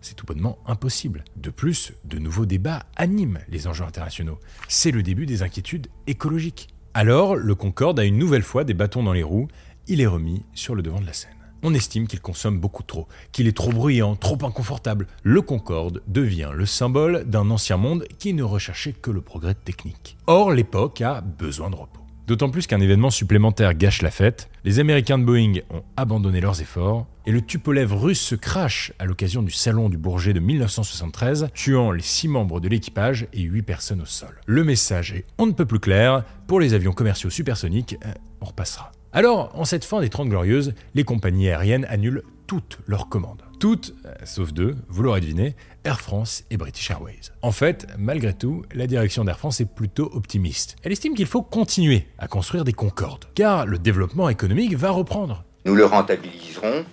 C'est 0.00 0.14
tout 0.14 0.26
bonnement 0.26 0.58
impossible. 0.66 1.24
De 1.36 1.50
plus, 1.50 1.92
de 2.04 2.18
nouveaux 2.18 2.46
débats 2.46 2.82
animent 2.96 3.40
les 3.48 3.68
enjeux 3.68 3.84
internationaux. 3.84 4.38
C'est 4.68 4.90
le 4.90 5.02
début 5.02 5.26
des 5.26 5.42
inquiétudes 5.42 5.88
écologiques. 6.06 6.68
Alors, 6.98 7.36
le 7.36 7.54
Concorde 7.54 8.00
a 8.00 8.04
une 8.04 8.16
nouvelle 8.16 8.42
fois 8.42 8.64
des 8.64 8.72
bâtons 8.72 9.02
dans 9.02 9.12
les 9.12 9.22
roues, 9.22 9.48
il 9.86 10.00
est 10.00 10.06
remis 10.06 10.46
sur 10.54 10.74
le 10.74 10.80
devant 10.80 10.98
de 10.98 11.04
la 11.04 11.12
scène. 11.12 11.36
On 11.62 11.74
estime 11.74 12.06
qu'il 12.06 12.22
consomme 12.22 12.58
beaucoup 12.58 12.82
trop, 12.82 13.06
qu'il 13.32 13.46
est 13.46 13.54
trop 13.54 13.70
bruyant, 13.70 14.16
trop 14.16 14.38
inconfortable. 14.40 15.06
Le 15.22 15.42
Concorde 15.42 16.00
devient 16.08 16.52
le 16.54 16.64
symbole 16.64 17.24
d'un 17.24 17.50
ancien 17.50 17.76
monde 17.76 18.06
qui 18.18 18.32
ne 18.32 18.42
recherchait 18.42 18.94
que 18.94 19.10
le 19.10 19.20
progrès 19.20 19.52
technique. 19.52 20.16
Or, 20.26 20.52
l'époque 20.52 21.02
a 21.02 21.20
besoin 21.20 21.68
de 21.68 21.76
repos. 21.76 22.05
D'autant 22.26 22.50
plus 22.50 22.66
qu'un 22.66 22.80
événement 22.80 23.10
supplémentaire 23.10 23.72
gâche 23.74 24.02
la 24.02 24.10
fête, 24.10 24.50
les 24.64 24.80
Américains 24.80 25.16
de 25.16 25.24
Boeing 25.24 25.60
ont 25.70 25.84
abandonné 25.96 26.40
leurs 26.40 26.60
efforts, 26.60 27.06
et 27.24 27.30
le 27.30 27.40
Tupolev 27.40 27.94
russe 27.94 28.20
se 28.20 28.34
crache 28.34 28.92
à 28.98 29.04
l'occasion 29.04 29.44
du 29.44 29.52
salon 29.52 29.88
du 29.88 29.96
Bourget 29.96 30.32
de 30.32 30.40
1973, 30.40 31.50
tuant 31.54 31.92
les 31.92 32.02
six 32.02 32.26
membres 32.26 32.58
de 32.58 32.66
l'équipage 32.68 33.28
et 33.32 33.42
huit 33.42 33.62
personnes 33.62 34.00
au 34.00 34.06
sol. 34.06 34.40
Le 34.44 34.64
message 34.64 35.12
est 35.12 35.24
on 35.38 35.46
ne 35.46 35.52
peut 35.52 35.66
plus 35.66 35.78
clair, 35.78 36.24
pour 36.48 36.58
les 36.58 36.74
avions 36.74 36.92
commerciaux 36.92 37.30
supersoniques, 37.30 37.96
euh, 38.04 38.12
on 38.40 38.46
repassera. 38.46 38.90
Alors, 39.12 39.52
en 39.54 39.64
cette 39.64 39.84
fin 39.84 40.00
des 40.00 40.08
30 40.08 40.28
glorieuses, 40.28 40.74
les 40.96 41.04
compagnies 41.04 41.48
aériennes 41.48 41.86
annulent 41.88 42.24
toutes 42.46 42.78
leurs 42.86 43.08
commandes. 43.08 43.42
Toutes, 43.58 43.94
euh, 44.04 44.14
sauf 44.24 44.52
deux, 44.52 44.76
vous 44.88 45.02
l'aurez 45.02 45.20
deviné, 45.20 45.56
Air 45.84 46.00
France 46.00 46.44
et 46.50 46.56
British 46.56 46.90
Airways. 46.90 47.32
En 47.42 47.52
fait, 47.52 47.86
malgré 47.98 48.34
tout, 48.34 48.64
la 48.74 48.86
direction 48.86 49.24
d'Air 49.24 49.38
France 49.38 49.60
est 49.60 49.72
plutôt 49.72 50.10
optimiste. 50.12 50.76
Elle 50.82 50.92
estime 50.92 51.14
qu'il 51.14 51.26
faut 51.26 51.42
continuer 51.42 52.06
à 52.18 52.28
construire 52.28 52.64
des 52.64 52.72
Concorde, 52.72 53.24
car 53.34 53.66
le 53.66 53.78
développement 53.78 54.28
économique 54.28 54.74
va 54.76 54.90
reprendre. 54.90 55.44
Nous 55.64 55.74
le 55.74 55.84
rentabiliserons 55.84 56.84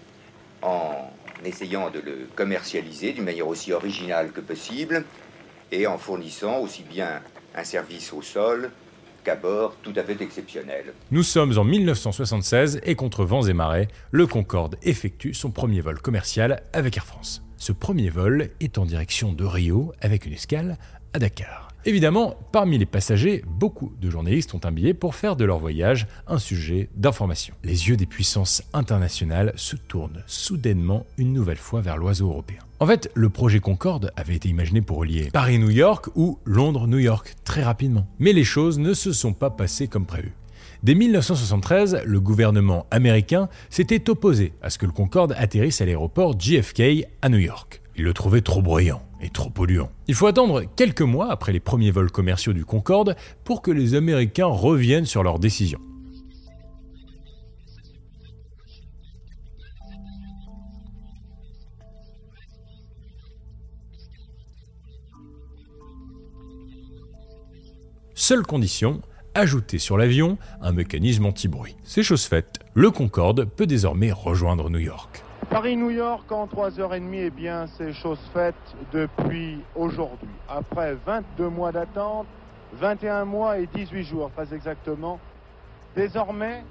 en 0.62 1.10
essayant 1.44 1.90
de 1.90 2.00
le 2.00 2.28
commercialiser 2.36 3.14
d'une 3.14 3.26
manière 3.26 3.48
aussi 3.48 3.74
originale 3.74 4.32
que 4.32 4.42
possible 4.42 5.06
et 5.72 5.88
en 5.88 5.98
fournissant 5.98 6.60
aussi 6.60 6.84
bien 6.84 7.22
un 7.56 7.64
service 7.64 8.14
au 8.14 8.22
sol 8.22 8.72
qu'à 9.24 9.36
bord 9.36 9.76
tout 9.82 9.94
à 9.96 10.04
fait 10.04 10.22
exceptionnel. 10.22 10.94
Nous 11.12 11.24
sommes 11.24 11.58
en 11.58 11.64
1976 11.64 12.82
et 12.84 12.96
contre 12.96 13.26
vents 13.26 13.44
et 13.44 13.54
marées, 13.54 13.88
le 14.12 14.28
Concorde 14.28 14.76
effectue 14.84 15.34
son 15.34 15.52
premier 15.52 15.82
vol 15.82 16.00
commercial 16.00 16.64
avec 16.74 16.98
Air 16.98 17.06
France. 17.06 17.44
Ce 17.58 17.72
premier 17.72 18.10
vol 18.10 18.50
est 18.60 18.78
en 18.78 18.86
direction 18.86 19.32
de 19.32 19.46
Rio 19.46 19.94
avec 20.02 20.26
une 20.26 20.34
escale 20.34 20.78
à 21.14 21.20
Dakar. 21.20 21.70
Évidemment, 21.86 22.38
parmi 22.54 22.78
les 22.78 22.86
passagers, 22.86 23.44
beaucoup 23.46 23.92
de 24.00 24.10
journalistes 24.10 24.54
ont 24.54 24.62
un 24.64 24.72
billet 24.72 24.94
pour 24.94 25.16
faire 25.16 25.36
de 25.36 25.44
leur 25.44 25.60
voyage 25.60 26.08
un 26.28 26.40
sujet 26.40 26.90
d'information. 26.96 27.56
Les 27.64 27.90
yeux 27.90 27.98
des 27.98 28.06
puissances 28.06 28.64
internationales 28.72 29.52
se 29.58 29.76
tournent 29.76 30.24
soudainement 30.26 31.06
une 31.18 31.34
nouvelle 31.34 31.58
fois 31.58 31.82
vers 31.82 31.98
l'oiseau 31.98 32.30
européen. 32.30 32.62
En 32.84 32.86
fait, 32.86 33.10
le 33.14 33.30
projet 33.30 33.62
Concorde 33.62 34.12
avait 34.18 34.36
été 34.36 34.50
imaginé 34.50 34.82
pour 34.82 34.98
relier 34.98 35.30
Paris-New 35.32 35.70
York 35.70 36.10
ou 36.16 36.38
Londres-New 36.44 36.98
York 36.98 37.34
très 37.46 37.64
rapidement. 37.64 38.06
Mais 38.20 38.34
les 38.34 38.44
choses 38.44 38.78
ne 38.78 38.94
se 38.94 39.14
sont 39.14 39.32
pas 39.32 39.50
passées 39.50 39.88
comme 39.88 40.06
prévu. 40.06 40.34
Dès 40.84 40.94
1973, 40.94 42.02
le 42.04 42.20
gouvernement 42.20 42.86
américain 42.92 43.48
s'était 43.70 44.10
opposé 44.10 44.52
à 44.62 44.70
ce 44.70 44.78
que 44.78 44.86
le 44.86 44.92
Concorde 44.92 45.34
atterrisse 45.38 45.80
à 45.80 45.86
l'aéroport 45.86 46.38
JFK 46.38 47.08
à 47.22 47.30
New 47.30 47.38
York. 47.38 47.82
Il 47.96 48.04
le 48.04 48.14
trouvait 48.14 48.42
trop 48.42 48.62
bruyant 48.62 49.02
et 49.22 49.30
trop 49.30 49.50
polluant. 49.50 49.90
Il 50.10 50.16
faut 50.16 50.28
attendre 50.28 50.64
quelques 50.76 51.04
mois 51.04 51.32
après 51.32 51.54
les 51.54 51.62
premiers 51.62 51.92
vols 51.92 52.12
commerciaux 52.12 52.52
du 52.52 52.66
Concorde 52.66 53.16
pour 53.46 53.62
que 53.62 53.72
les 53.72 53.96
Américains 53.96 54.48
reviennent 54.48 55.06
sur 55.06 55.24
leur 55.24 55.40
décision. 55.40 55.80
Seule 68.26 68.44
condition, 68.44 69.02
ajouter 69.34 69.80
sur 69.80 69.98
l'avion 69.98 70.38
un 70.62 70.72
mécanisme 70.72 71.26
anti-bruit. 71.26 71.76
C'est 71.84 72.04
chose 72.04 72.26
faite, 72.26 72.60
le 72.74 72.90
Concorde 72.90 73.44
peut 73.44 73.68
désormais 73.68 74.14
rejoindre 74.14 74.70
New 74.70 74.80
York. 74.80 75.22
Paris-New 75.50 75.90
York 75.90 76.32
en 76.32 76.48
3h30, 76.48 77.04
eh 77.16 77.30
bien, 77.30 77.68
c'est 77.78 77.92
chose 77.92 78.22
faite 78.34 78.56
depuis 78.94 79.60
aujourd'hui. 79.76 80.30
Après 80.48 80.96
22 81.06 81.50
mois 81.50 81.74
d'attente, 81.74 82.26
21 82.80 83.26
mois 83.26 83.60
et 83.60 83.68
18 83.68 84.06
jours, 84.06 84.32
très 84.32 84.56
exactement. 84.56 85.20
Désormais, 85.94 86.64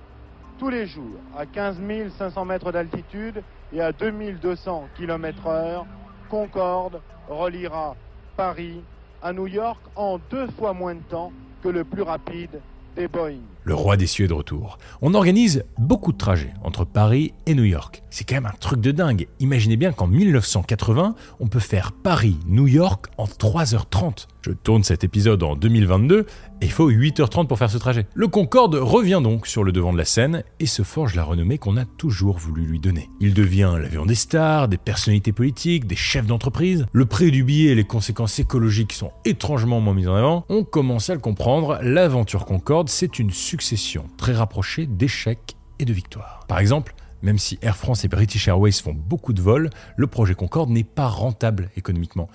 tous 0.59 0.71
les 0.71 0.87
jours, 0.87 1.21
à 1.37 1.45
15 1.45 1.77
500 2.17 2.47
mètres 2.47 2.73
d'altitude 2.73 3.43
et 3.75 3.83
à 3.83 3.93
2200 3.93 4.89
km/h, 4.97 5.85
Concorde 6.31 7.03
reliera 7.29 7.95
Paris 8.39 8.83
à 9.23 9.33
New 9.33 9.47
York 9.47 9.81
en 9.97 10.19
deux 10.31 10.49
fois 10.59 10.73
moins 10.73 10.95
de 10.95 11.01
temps 11.09 11.33
que 11.63 11.69
le 11.69 11.85
plus 11.85 12.03
rapide 12.03 12.61
et 12.97 13.09
Boeing. 13.09 13.39
Le 13.65 13.75
roi 13.75 13.97
des 13.97 14.07
cieux 14.07 14.27
est 14.27 14.29
de 14.29 14.35
retour. 14.35 14.79
On 15.01 15.15
organise 15.15 15.65
beaucoup 15.79 16.13
de 16.13 16.19
trajets 16.19 16.53
entre 16.63 16.85
Paris 16.85 17.33
et 17.47 17.55
New 17.55 17.65
York. 17.65 18.03
C'est 18.11 18.25
quand 18.25 18.35
même 18.35 18.47
un 18.47 18.59
truc 18.59 18.81
de 18.81 18.91
dingue. 18.91 19.29
Imaginez 19.41 19.77
bien 19.77 19.93
qu'en 19.93 20.09
1980, 20.09 21.15
on 21.41 21.47
peut 21.47 21.61
faire 21.61 21.93
Paris-New 21.93 22.67
York 22.67 23.07
en 23.17 23.25
3h30. 23.25 24.27
Je 24.45 24.51
tourne 24.51 24.83
cet 24.83 25.05
épisode 25.05 25.45
en 25.45 25.55
2022 25.55 26.27
et 26.61 26.65
il 26.65 26.71
faut 26.73 26.91
8h30 26.91 27.47
pour 27.47 27.59
faire 27.59 27.71
ce 27.71 27.79
trajet. 27.79 28.07
Le 28.13 28.27
Concorde 28.27 28.75
revient 28.75 29.21
donc 29.23 29.47
sur 29.47 29.63
le 29.63 29.71
devant 29.71 29.93
de 29.93 29.99
la 29.99 30.05
scène 30.05 30.43
et 30.59 30.67
se 30.67 30.83
forge 30.83 31.15
la 31.15 31.23
renommée 31.23 31.59
qu'on 31.59 31.77
a 31.77 31.85
toujours 31.85 32.39
voulu 32.39 32.67
lui 32.67 32.81
donner. 32.81 33.09
Il 33.21 33.35
devient 33.35 33.75
l'avion 33.81 34.05
des 34.05 34.17
stars, 34.17 34.67
des 34.67 34.79
personnalités 34.79 35.33
politiques, 35.33 35.87
des 35.87 35.95
chefs 35.95 36.27
d'entreprise. 36.27 36.87
Le 36.93 37.07
prix 37.07 37.31
du 37.31 37.45
billet 37.45 37.71
et 37.71 37.75
les 37.77 37.85
conséquences 37.85 38.41
écologiques 38.41 38.95
sont 38.95 39.13
étrangement 39.25 39.81
moins 39.81 39.95
mises 39.95 40.09
en 40.09 40.17
avant. 40.17 40.45
On 40.49 40.65
commence 40.65 41.09
à 41.09 41.15
le 41.15 41.21
comprendre, 41.21 41.79
l'aventure 41.81 42.45
Concorde, 42.45 42.89
c'est 42.89 43.21
une 43.21 43.31
succession 43.31 44.07
très 44.17 44.33
rapprochée 44.33 44.87
d'échecs 44.87 45.57
et 45.79 45.85
de 45.85 45.93
victoires. 45.93 46.41
Par 46.49 46.59
exemple, 46.59 46.97
même 47.23 47.39
si 47.39 47.61
Air 47.63 47.77
France 47.77 48.05
et 48.05 48.09
British 48.09 48.49
Airways 48.49 48.73
font 48.73 48.95
beaucoup 48.95 49.33
de 49.33 49.41
vols, 49.41 49.71
le 49.97 50.07
projet 50.09 50.35
Concorde 50.35 50.71
n'est 50.71 50.83
pas 50.83 51.07
rentable 51.07 51.71
économiquement 51.77 52.29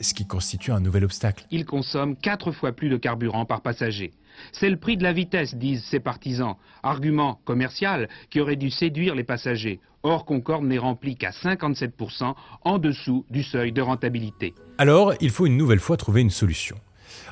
ce 0.00 0.14
qui 0.14 0.26
constitue 0.26 0.72
un 0.72 0.80
nouvel 0.80 1.04
obstacle. 1.04 1.46
Il 1.50 1.64
consomme 1.64 2.16
quatre 2.16 2.52
fois 2.52 2.72
plus 2.72 2.88
de 2.88 2.96
carburant 2.96 3.44
par 3.44 3.60
passager. 3.60 4.12
C'est 4.52 4.70
le 4.70 4.76
prix 4.76 4.96
de 4.96 5.02
la 5.02 5.12
vitesse, 5.12 5.54
disent 5.54 5.84
ses 5.84 6.00
partisans. 6.00 6.56
Argument 6.82 7.40
commercial 7.44 8.08
qui 8.30 8.40
aurait 8.40 8.56
dû 8.56 8.70
séduire 8.70 9.14
les 9.14 9.24
passagers. 9.24 9.80
Or, 10.02 10.24
Concorde 10.24 10.64
n'est 10.64 10.78
rempli 10.78 11.16
qu'à 11.16 11.30
57% 11.30 12.34
en 12.62 12.78
dessous 12.78 13.24
du 13.30 13.42
seuil 13.42 13.72
de 13.72 13.80
rentabilité. 13.80 14.54
Alors, 14.78 15.14
il 15.20 15.30
faut 15.30 15.46
une 15.46 15.56
nouvelle 15.56 15.80
fois 15.80 15.96
trouver 15.96 16.20
une 16.20 16.30
solution. 16.30 16.76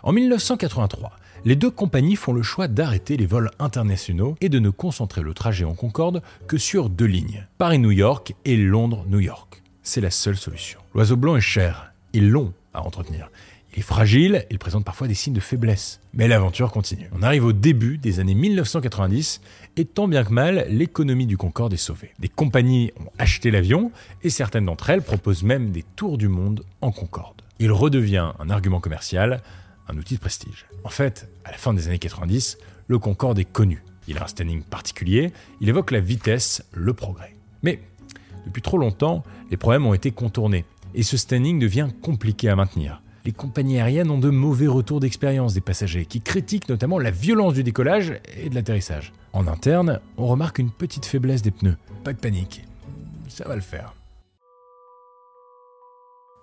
En 0.03 0.13
1983, 0.13 1.13
les 1.45 1.57
deux 1.57 1.71
compagnies 1.71 2.17
font 2.17 2.33
le 2.33 2.43
choix 2.43 2.69
d'arrêter 2.69 3.17
les 3.17 3.27
vols 3.27 3.51
internationaux 3.59 4.37
et 4.41 4.49
de 4.49 4.59
ne 4.59 4.71
concentrer 4.71 5.23
le 5.23 5.35
trajet 5.35 5.65
en 5.65 5.75
Concorde 5.75 6.23
que 6.47 6.57
sur 6.57 6.89
deux 6.89 7.07
lignes, 7.07 7.47
Paris-New 7.59 7.91
York 7.91 8.35
et 8.45 8.57
Londres-New 8.57 9.21
York. 9.21 9.63
C'est 9.83 10.01
la 10.01 10.11
seule 10.11 10.37
solution. 10.37 10.81
L'oiseau 10.95 11.17
blanc 11.17 11.37
est 11.37 11.41
cher, 11.41 11.92
ils 12.13 12.31
l'ont 12.31 12.53
à 12.75 12.83
entretenir. 12.83 13.31
Il 13.75 13.79
est 13.79 13.83
fragile, 13.83 14.45
il 14.51 14.59
présente 14.59 14.85
parfois 14.85 15.09
des 15.09 15.15
signes 15.15 15.33
de 15.33 15.41
faiblesse. 15.41 16.01
Mais 16.13 16.29
l'aventure 16.29 16.71
continue. 16.71 17.09
On 17.13 17.23
arrive 17.23 17.47
au 17.47 17.55
début 17.55 17.97
des 17.97 18.21
années 18.21 18.35
1990 18.35 19.41
et 19.77 19.87
tant 19.87 20.09
bien 20.09 20.25
que 20.25 20.33
mal, 20.33 20.67
l'économie 20.69 21.27
du 21.27 21.39
Concorde 21.39 21.73
est 21.73 21.79
sauvée. 21.79 22.13
Des 22.19 22.29
compagnies 22.29 22.93
ont 23.01 23.11
acheté 23.19 23.51
l'avion 23.51 23.91
et 24.23 24.29
certaines 24.29 24.67
d'entre 24.67 24.91
elles 24.91 25.01
proposent 25.01 25.43
même 25.43 25.71
des 25.71 25.85
tours 25.97 26.19
du 26.19 26.29
monde 26.29 26.65
en 26.83 26.93
Concorde. 26.93 27.41
Il 27.61 27.73
redevient 27.73 28.33
un 28.39 28.51
argument 28.51 28.81
commercial, 28.81 29.41
un 29.89 29.97
outil 29.97 30.17
de 30.17 30.21
prestige. 30.21 30.67
En 30.85 30.91
fait, 30.91 31.31
à 31.47 31.51
la 31.51 31.57
fin 31.57 31.73
des 31.73 31.89
années 31.89 31.99
90, 31.99 32.59
le 32.89 32.99
Concorde 32.99 33.39
est 33.39 33.51
connu. 33.51 33.83
Il 34.07 34.19
a 34.19 34.25
un 34.25 34.27
standing 34.27 34.63
particulier, 34.65 35.33
il 35.63 35.71
évoque 35.71 35.93
la 35.93 36.01
vitesse, 36.01 36.63
le 36.73 36.93
progrès. 36.93 37.35
Mais 37.63 37.81
depuis 38.45 38.61
trop 38.61 38.77
longtemps, 38.77 39.23
les 39.51 39.57
problèmes 39.57 39.87
ont 39.87 39.95
été 39.95 40.11
contournés 40.11 40.67
et 40.95 41.03
ce 41.03 41.17
standing 41.17 41.59
devient 41.59 41.89
compliqué 42.03 42.49
à 42.49 42.57
maintenir. 42.57 43.03
Les 43.25 43.33
compagnies 43.33 43.79
aériennes 43.79 44.11
ont 44.11 44.19
de 44.19 44.31
mauvais 44.31 44.67
retours 44.67 44.99
d'expérience 44.99 45.55
des 45.55 45.61
passagers, 45.61 46.07
qui 46.07 46.21
critiquent 46.21 46.69
notamment 46.69 46.99
la 46.99 47.13
violence 47.13 47.55
du 47.55 47.63
décollage 47.63 48.15
et 48.37 48.49
de 48.49 48.55
l'atterrissage. 48.55 49.13
En 49.33 49.47
interne, 49.47 50.01
on 50.17 50.27
remarque 50.27 50.59
une 50.59 50.71
petite 50.71 51.07
faiblesse 51.07 51.43
des 51.43 51.53
pneus. 51.53 51.77
Pas 52.03 52.13
de 52.13 52.19
panique, 52.19 52.65
ça 53.29 53.47
va 53.47 53.55
le 53.55 53.61
faire. 53.61 53.95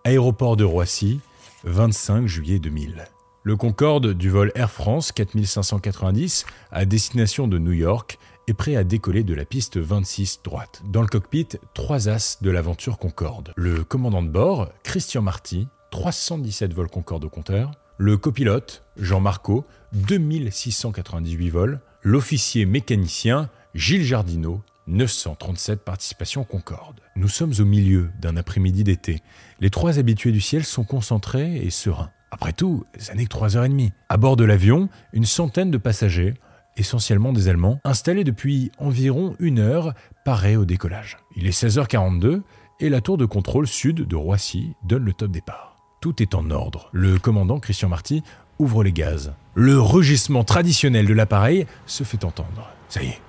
Aéroport 0.06 0.56
de 0.56 0.64
Roissy, 0.64 1.20
25 1.66 2.26
juillet 2.26 2.60
2000. 2.60 3.06
Le 3.44 3.56
Concorde 3.56 4.14
du 4.14 4.30
vol 4.30 4.52
Air 4.56 4.72
France 4.72 5.12
4590 5.12 6.46
à 6.72 6.86
destination 6.86 7.48
de 7.48 7.58
New 7.58 7.72
York 7.72 8.20
prêt 8.54 8.76
à 8.76 8.84
décoller 8.84 9.24
de 9.24 9.34
la 9.34 9.46
piste 9.46 9.78
26 9.78 10.42
droite. 10.44 10.82
Dans 10.86 11.02
le 11.02 11.08
cockpit, 11.08 11.48
trois 11.74 12.10
as 12.10 12.38
de 12.42 12.50
l'aventure 12.50 12.98
Concorde. 12.98 13.54
Le 13.56 13.84
commandant 13.84 14.24
de 14.24 14.30
bord, 14.30 14.70
Christian 14.84 15.22
Marty, 15.22 15.68
317 15.92 16.74
vols 16.74 16.90
Concorde 16.90 17.26
au 17.26 17.30
compteur. 17.30 17.72
Le 17.98 18.18
copilote, 18.18 18.84
Jean 18.98 19.20
Marco, 19.20 19.66
2698 19.94 21.50
vols. 21.50 21.82
L'officier 22.02 22.66
mécanicien, 22.66 23.50
Gilles 23.76 24.06
Jardineau, 24.06 24.62
937 24.88 25.84
participations 25.84 26.44
Concorde. 26.44 27.02
Nous 27.16 27.28
sommes 27.28 27.54
au 27.60 27.66
milieu 27.66 28.10
d'un 28.20 28.38
après-midi 28.38 28.84
d'été. 28.84 29.22
Les 29.60 29.70
trois 29.70 30.00
habitués 30.00 30.32
du 30.32 30.42
ciel 30.42 30.64
sont 30.64 30.84
concentrés 30.84 31.58
et 31.58 31.70
sereins. 31.70 32.12
Après 32.32 32.54
tout, 32.54 32.86
ça 32.98 33.16
n'est 33.16 33.26
que 33.26 33.36
3h30. 33.36 33.92
À 34.08 34.18
bord 34.18 34.36
de 34.36 34.44
l'avion, 34.44 34.90
une 35.14 35.26
centaine 35.26 35.72
de 35.72 35.78
passagers, 35.78 36.36
essentiellement 36.80 37.34
des 37.34 37.48
Allemands, 37.48 37.80
installés 37.84 38.24
depuis 38.24 38.72
environ 38.78 39.36
une 39.40 39.60
heure, 39.60 39.94
paraît 40.26 40.56
au 40.56 40.66
décollage. 40.66 41.18
Il 41.36 41.48
est 41.48 41.58
16h42 41.58 42.42
et 42.80 42.90
la 42.90 43.02
tour 43.02 43.18
de 43.18 43.26
contrôle 43.26 43.68
sud 43.68 44.08
de 44.08 44.16
Roissy 44.16 44.74
donne 44.84 45.06
le 45.06 45.14
top 45.14 45.32
départ. 45.32 45.76
Tout 46.02 46.22
est 46.22 46.34
en 46.34 46.50
ordre. 46.50 46.90
Le 46.94 47.20
commandant 47.20 47.60
Christian 47.60 47.90
Marty 47.90 48.24
ouvre 48.58 48.84
les 48.84 48.94
gaz. 48.94 49.34
Le 49.54 49.80
rugissement 49.80 50.44
traditionnel 50.44 51.06
de 51.06 51.14
l'appareil 51.14 51.66
se 51.86 52.04
fait 52.04 52.24
entendre. 52.24 52.72
Ça 52.88 53.04
y 53.04 53.08
est, 53.08 53.22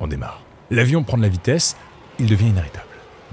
on 0.00 0.06
démarre. 0.06 0.42
L'avion 0.70 1.02
prend 1.02 1.16
de 1.16 1.22
la 1.22 1.28
vitesse, 1.28 1.76
il 2.18 2.26
devient 2.26 2.48
inarrêtable. 2.48 2.86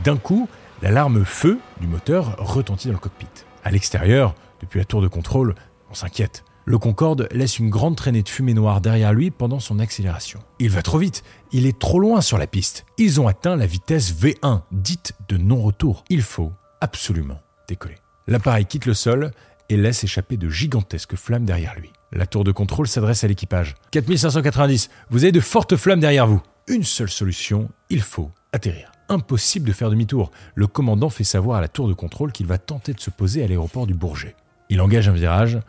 D'un 0.04 0.18
coup, 0.18 0.48
l'alarme 0.82 1.26
feu 1.26 1.60
du 1.80 1.88
moteur 1.88 2.36
retentit 2.38 2.88
dans 2.88 2.94
le 2.94 3.00
cockpit. 3.00 3.28
À 3.64 3.72
l'extérieur, 3.72 4.36
depuis 4.62 4.80
la 4.80 4.86
tour 4.86 5.02
de 5.02 5.08
contrôle, 5.08 5.56
on 5.90 5.94
s'inquiète. 5.94 6.44
Le 6.65 6.78
Concorde 6.78 7.28
laisse 7.32 7.58
une 7.58 7.69
grande 7.69 7.95
traînée 7.95 8.21
de 8.21 8.30
fumée 8.30 8.54
noire 8.54 8.82
derrière 8.82 9.13
lui 9.13 9.32
pendant 9.32 9.60
son 9.60 9.80
accélération. 9.80 10.39
Il 10.60 10.69
va 10.69 10.84
trop 10.84 11.00
vite, 11.00 11.24
il 11.52 11.65
est 11.65 11.80
trop 11.80 12.00
loin 12.00 12.21
sur 12.21 12.38
la 12.38 12.45
piste. 12.45 12.86
Ils 13.00 13.19
ont 13.19 13.28
atteint 13.28 13.56
la 13.56 13.65
vitesse 13.65 14.13
V1, 14.13 14.62
dite 14.71 15.13
de 15.28 15.38
non-retour. 15.38 16.04
Il 16.10 16.21
faut 16.21 16.54
absolument 16.80 17.39
décoller. 17.67 17.97
L'appareil 18.28 18.65
quitte 18.65 18.86
le 18.86 18.93
sol 18.93 19.32
et 19.69 19.78
laisse 19.78 20.04
échapper 20.04 20.38
de 20.38 20.50
gigantesques 20.50 21.15
flammes 21.15 21.45
derrière 21.45 21.76
lui. 21.80 21.91
La 22.13 22.28
tour 22.28 22.43
de 22.43 22.52
contrôle 22.52 22.88
s'adresse 22.88 23.24
à 23.24 23.28
l'équipage. 23.28 23.74
4590, 23.91 24.89
vous 25.10 25.24
avez 25.24 25.32
de 25.32 25.39
fortes 25.39 25.78
flammes 25.78 26.00
derrière 26.00 26.28
vous. 26.28 26.41
Une 26.67 26.84
seule 26.84 27.10
solution, 27.10 27.69
il 27.89 28.02
faut 28.02 28.30
atterrir. 28.54 28.91
Impossible 29.10 29.67
de 29.67 29.74
faire 29.74 29.89
demi-tour. 29.89 30.30
Le 30.54 30.67
commandant 30.67 31.10
fait 31.10 31.24
savoir 31.24 31.58
à 31.58 31.62
la 31.62 31.67
tour 31.67 31.88
de 31.88 31.93
contrôle 31.93 32.32
qu'il 32.32 32.45
va 32.45 32.60
tenter 32.60 32.93
de 32.93 33.00
se 33.00 33.10
poser 33.10 33.43
à 33.43 33.47
l'aéroport 33.47 33.88
du 33.88 33.93
Bourget. 33.93 34.36
Il 34.69 34.80
engage 34.80 35.10
un 35.10 35.13
virage, 35.13 35.60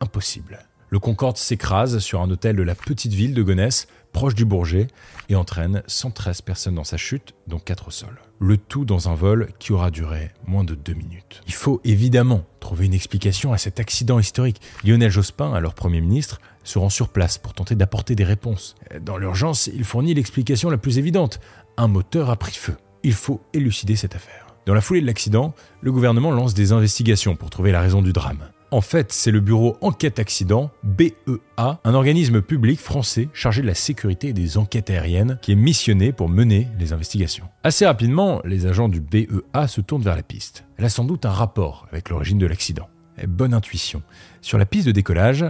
impossible. 0.00 0.58
Le 0.90 0.98
Concorde 0.98 1.36
s'écrase 1.36 1.98
sur 1.98 2.22
un 2.22 2.30
hôtel 2.30 2.56
de 2.56 2.62
la 2.62 2.74
petite 2.74 3.12
ville 3.12 3.34
de 3.34 3.42
Gonesse, 3.42 3.88
proche 4.12 4.34
du 4.34 4.46
Bourget, 4.46 4.86
et 5.28 5.36
entraîne 5.36 5.82
113 5.86 6.40
personnes 6.40 6.76
dans 6.76 6.84
sa 6.84 6.96
chute, 6.96 7.34
dont 7.46 7.58
4 7.58 7.88
au 7.88 7.90
sol. 7.90 8.18
Le 8.40 8.56
tout 8.56 8.86
dans 8.86 9.10
un 9.10 9.14
vol 9.14 9.50
qui 9.58 9.72
aura 9.72 9.90
duré 9.90 10.30
moins 10.46 10.64
de 10.64 10.74
2 10.74 10.94
minutes. 10.94 11.42
Il 11.46 11.52
faut 11.52 11.82
évidemment 11.84 12.44
trouver 12.60 12.86
une 12.86 12.94
explication 12.94 13.52
à 13.52 13.58
cet 13.58 13.80
accident 13.80 14.18
historique. 14.18 14.62
Lionel 14.82 15.10
Jospin, 15.10 15.52
alors 15.52 15.74
Premier 15.74 16.00
ministre, 16.00 16.40
se 16.64 16.78
rend 16.78 16.88
sur 16.88 17.10
place 17.10 17.36
pour 17.36 17.52
tenter 17.52 17.74
d'apporter 17.74 18.14
des 18.14 18.24
réponses. 18.24 18.74
Dans 19.02 19.18
l'urgence, 19.18 19.66
il 19.66 19.84
fournit 19.84 20.14
l'explication 20.14 20.70
la 20.70 20.78
plus 20.78 20.98
évidente. 20.98 21.38
Un 21.76 21.88
moteur 21.88 22.30
a 22.30 22.36
pris 22.36 22.54
feu. 22.54 22.76
Il 23.02 23.14
faut 23.14 23.42
élucider 23.52 23.96
cette 23.96 24.14
affaire. 24.14 24.46
Dans 24.64 24.74
la 24.74 24.80
foulée 24.80 25.00
de 25.02 25.06
l'accident, 25.06 25.54
le 25.82 25.92
gouvernement 25.92 26.30
lance 26.30 26.54
des 26.54 26.72
investigations 26.72 27.36
pour 27.36 27.50
trouver 27.50 27.72
la 27.72 27.80
raison 27.80 28.00
du 28.00 28.12
drame. 28.12 28.48
En 28.70 28.82
fait, 28.82 29.12
c'est 29.12 29.30
le 29.30 29.40
bureau 29.40 29.78
Enquête 29.80 30.18
Accident, 30.18 30.70
BEA, 30.82 31.80
un 31.82 31.94
organisme 31.94 32.42
public 32.42 32.78
français 32.78 33.30
chargé 33.32 33.62
de 33.62 33.66
la 33.66 33.74
sécurité 33.74 34.34
des 34.34 34.58
enquêtes 34.58 34.90
aériennes, 34.90 35.38
qui 35.40 35.52
est 35.52 35.56
missionné 35.56 36.12
pour 36.12 36.28
mener 36.28 36.68
les 36.78 36.92
investigations. 36.92 37.48
Assez 37.64 37.86
rapidement, 37.86 38.42
les 38.44 38.66
agents 38.66 38.90
du 38.90 39.00
BEA 39.00 39.68
se 39.68 39.80
tournent 39.80 40.02
vers 40.02 40.16
la 40.16 40.22
piste. 40.22 40.64
Elle 40.76 40.84
a 40.84 40.90
sans 40.90 41.04
doute 41.04 41.24
un 41.24 41.30
rapport 41.30 41.86
avec 41.90 42.10
l'origine 42.10 42.36
de 42.36 42.46
l'accident. 42.46 42.90
Bonne 43.26 43.54
intuition. 43.54 44.02
Sur 44.42 44.58
la 44.58 44.66
piste 44.66 44.86
de 44.86 44.92
décollage, 44.92 45.46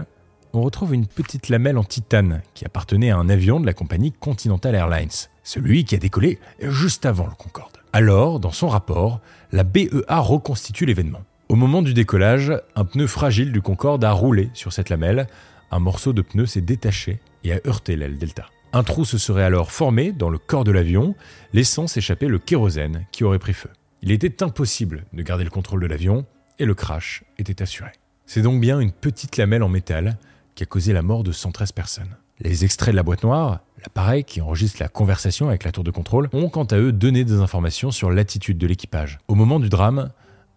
on 0.53 0.63
retrouve 0.63 0.95
une 0.95 1.09
petite 1.09 1.49
lamelle 1.49 1.77
en 1.77 1.85
titane 1.85 2.43
qui 2.55 2.65
appartenait 2.65 3.11
à 3.11 3.19
un 3.19 3.29
avion 3.29 3.59
de 3.59 3.67
la 3.67 3.75
compagnie 3.75 4.13
Continental 4.13 4.77
Airlines, 4.77 5.27
celui 5.43 5.85
qui 5.85 5.97
a 5.97 5.99
décollé 5.99 6.39
juste 6.61 7.05
avant 7.05 7.27
le 7.27 7.35
Concorde. 7.35 7.79
Alors, 7.93 8.39
dans 8.39 8.53
son 8.53 8.69
rapport, 8.69 9.21
la 9.51 9.65
BEA 9.65 10.21
reconstitue 10.21 10.87
l'événement. 10.87 11.23
Au 11.49 11.57
moment 11.57 11.81
du 11.81 11.95
décollage, 11.95 12.53
un 12.77 12.85
pneu 12.85 13.07
fragile 13.07 13.53
du 13.53 13.63
Concorde 13.63 14.05
a 14.05 14.13
roulé 14.13 14.51
sur 14.53 14.75
cette 14.75 14.91
lamelle, 14.91 15.27
un 15.71 15.79
morceau 15.79 16.13
de 16.13 16.21
pneu 16.21 16.45
s'est 16.45 16.61
détaché 16.61 17.21
et 17.43 17.55
a 17.55 17.61
heurté 17.67 17.97
l'aile 17.97 18.19
Delta. 18.19 18.51
Un 18.75 18.83
trou 18.83 19.07
se 19.07 19.17
serait 19.17 19.45
alors 19.45 19.73
formé 19.73 20.13
dans 20.13 20.29
le 20.29 20.37
corps 20.37 20.65
de 20.65 20.73
l'avion, 20.73 21.15
laissant 21.55 21.87
s'échapper 21.87 22.29
le 22.29 22.39
kérosène 22.39 23.07
qui 23.13 23.25
aurait 23.25 23.39
pris 23.39 23.55
feu. 23.55 23.71
Il 24.03 24.13
était 24.13 24.43
impossible 24.43 25.07
de 25.15 25.23
garder 25.23 25.45
le 25.45 25.49
contrôle 25.49 25.81
de 25.81 25.87
l'avion 25.87 26.27
et 26.59 26.67
le 26.67 26.75
crash 26.75 27.25
était 27.39 27.63
assuré. 27.63 27.93
C'est 28.27 28.43
donc 28.43 28.61
bien 28.61 28.79
une 28.79 28.93
petite 28.93 29.39
lamelle 29.39 29.63
en 29.63 29.71
métal 29.71 30.19
qui 30.55 30.65
a 30.65 30.67
causé 30.67 30.93
la 30.93 31.01
mort 31.01 31.25
de 31.25 31.33
113 31.33 31.73
personnes. 31.73 32.15
Les 32.41 32.67
extraits 32.67 32.93
de 32.93 32.97
la 32.97 33.03
boîte 33.03 33.23
noire, 33.23 33.61
l'appareil 33.81 34.23
qui 34.25 34.43
enregistre 34.43 34.83
la 34.83 34.89
conversation 34.89 35.49
avec 35.49 35.65
la 35.65 35.73
tour 35.73 35.83
de 35.83 35.91
contrôle, 35.91 36.29
ont 36.35 36.51
quant 36.51 36.65
à 36.65 36.77
eux 36.77 36.93
donné 36.93 37.25
des 37.25 37.41
informations 37.41 37.91
sur 37.91 38.11
l'attitude 38.11 38.59
de 38.59 38.67
l'équipage. 38.67 39.19
Au 39.29 39.35
moment 39.35 39.61
du 39.61 39.71
drame, 39.71 40.11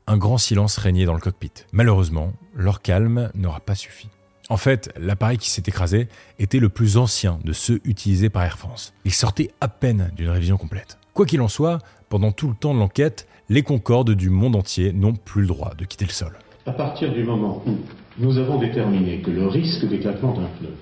un 0.07 0.17
grand 0.17 0.37
silence 0.37 0.77
régnait 0.77 1.05
dans 1.05 1.13
le 1.13 1.19
cockpit. 1.19 1.51
Malheureusement, 1.71 2.33
leur 2.55 2.81
calme 2.81 3.31
n'aura 3.35 3.59
pas 3.59 3.75
suffi. 3.75 4.09
En 4.49 4.57
fait, 4.57 4.91
l'appareil 4.99 5.37
qui 5.37 5.49
s'est 5.49 5.63
écrasé 5.65 6.09
était 6.37 6.59
le 6.59 6.69
plus 6.69 6.97
ancien 6.97 7.39
de 7.45 7.53
ceux 7.53 7.79
utilisés 7.85 8.29
par 8.29 8.43
Air 8.43 8.57
France. 8.57 8.93
Il 9.05 9.13
sortait 9.13 9.51
à 9.61 9.67
peine 9.67 10.11
d'une 10.15 10.29
révision 10.29 10.57
complète. 10.57 10.97
Quoi 11.13 11.25
qu'il 11.25 11.41
en 11.41 11.47
soit, 11.47 11.77
pendant 12.09 12.31
tout 12.31 12.49
le 12.49 12.55
temps 12.55 12.73
de 12.73 12.79
l'enquête, 12.79 13.27
les 13.49 13.63
Concordes 13.63 14.11
du 14.11 14.29
monde 14.29 14.55
entier 14.55 14.91
n'ont 14.91 15.13
plus 15.13 15.41
le 15.41 15.47
droit 15.47 15.73
de 15.77 15.85
quitter 15.85 16.05
le 16.05 16.11
sol. 16.11 16.37
À 16.65 16.73
partir 16.73 17.13
du 17.13 17.23
moment 17.23 17.63
où 17.65 17.77
nous 18.17 18.37
avons 18.37 18.59
déterminé 18.59 19.21
que 19.21 19.31
le 19.31 19.47
risque 19.47 19.87
d'éclatement 19.87 20.33
d'un 20.33 20.49
pneu 20.59 20.75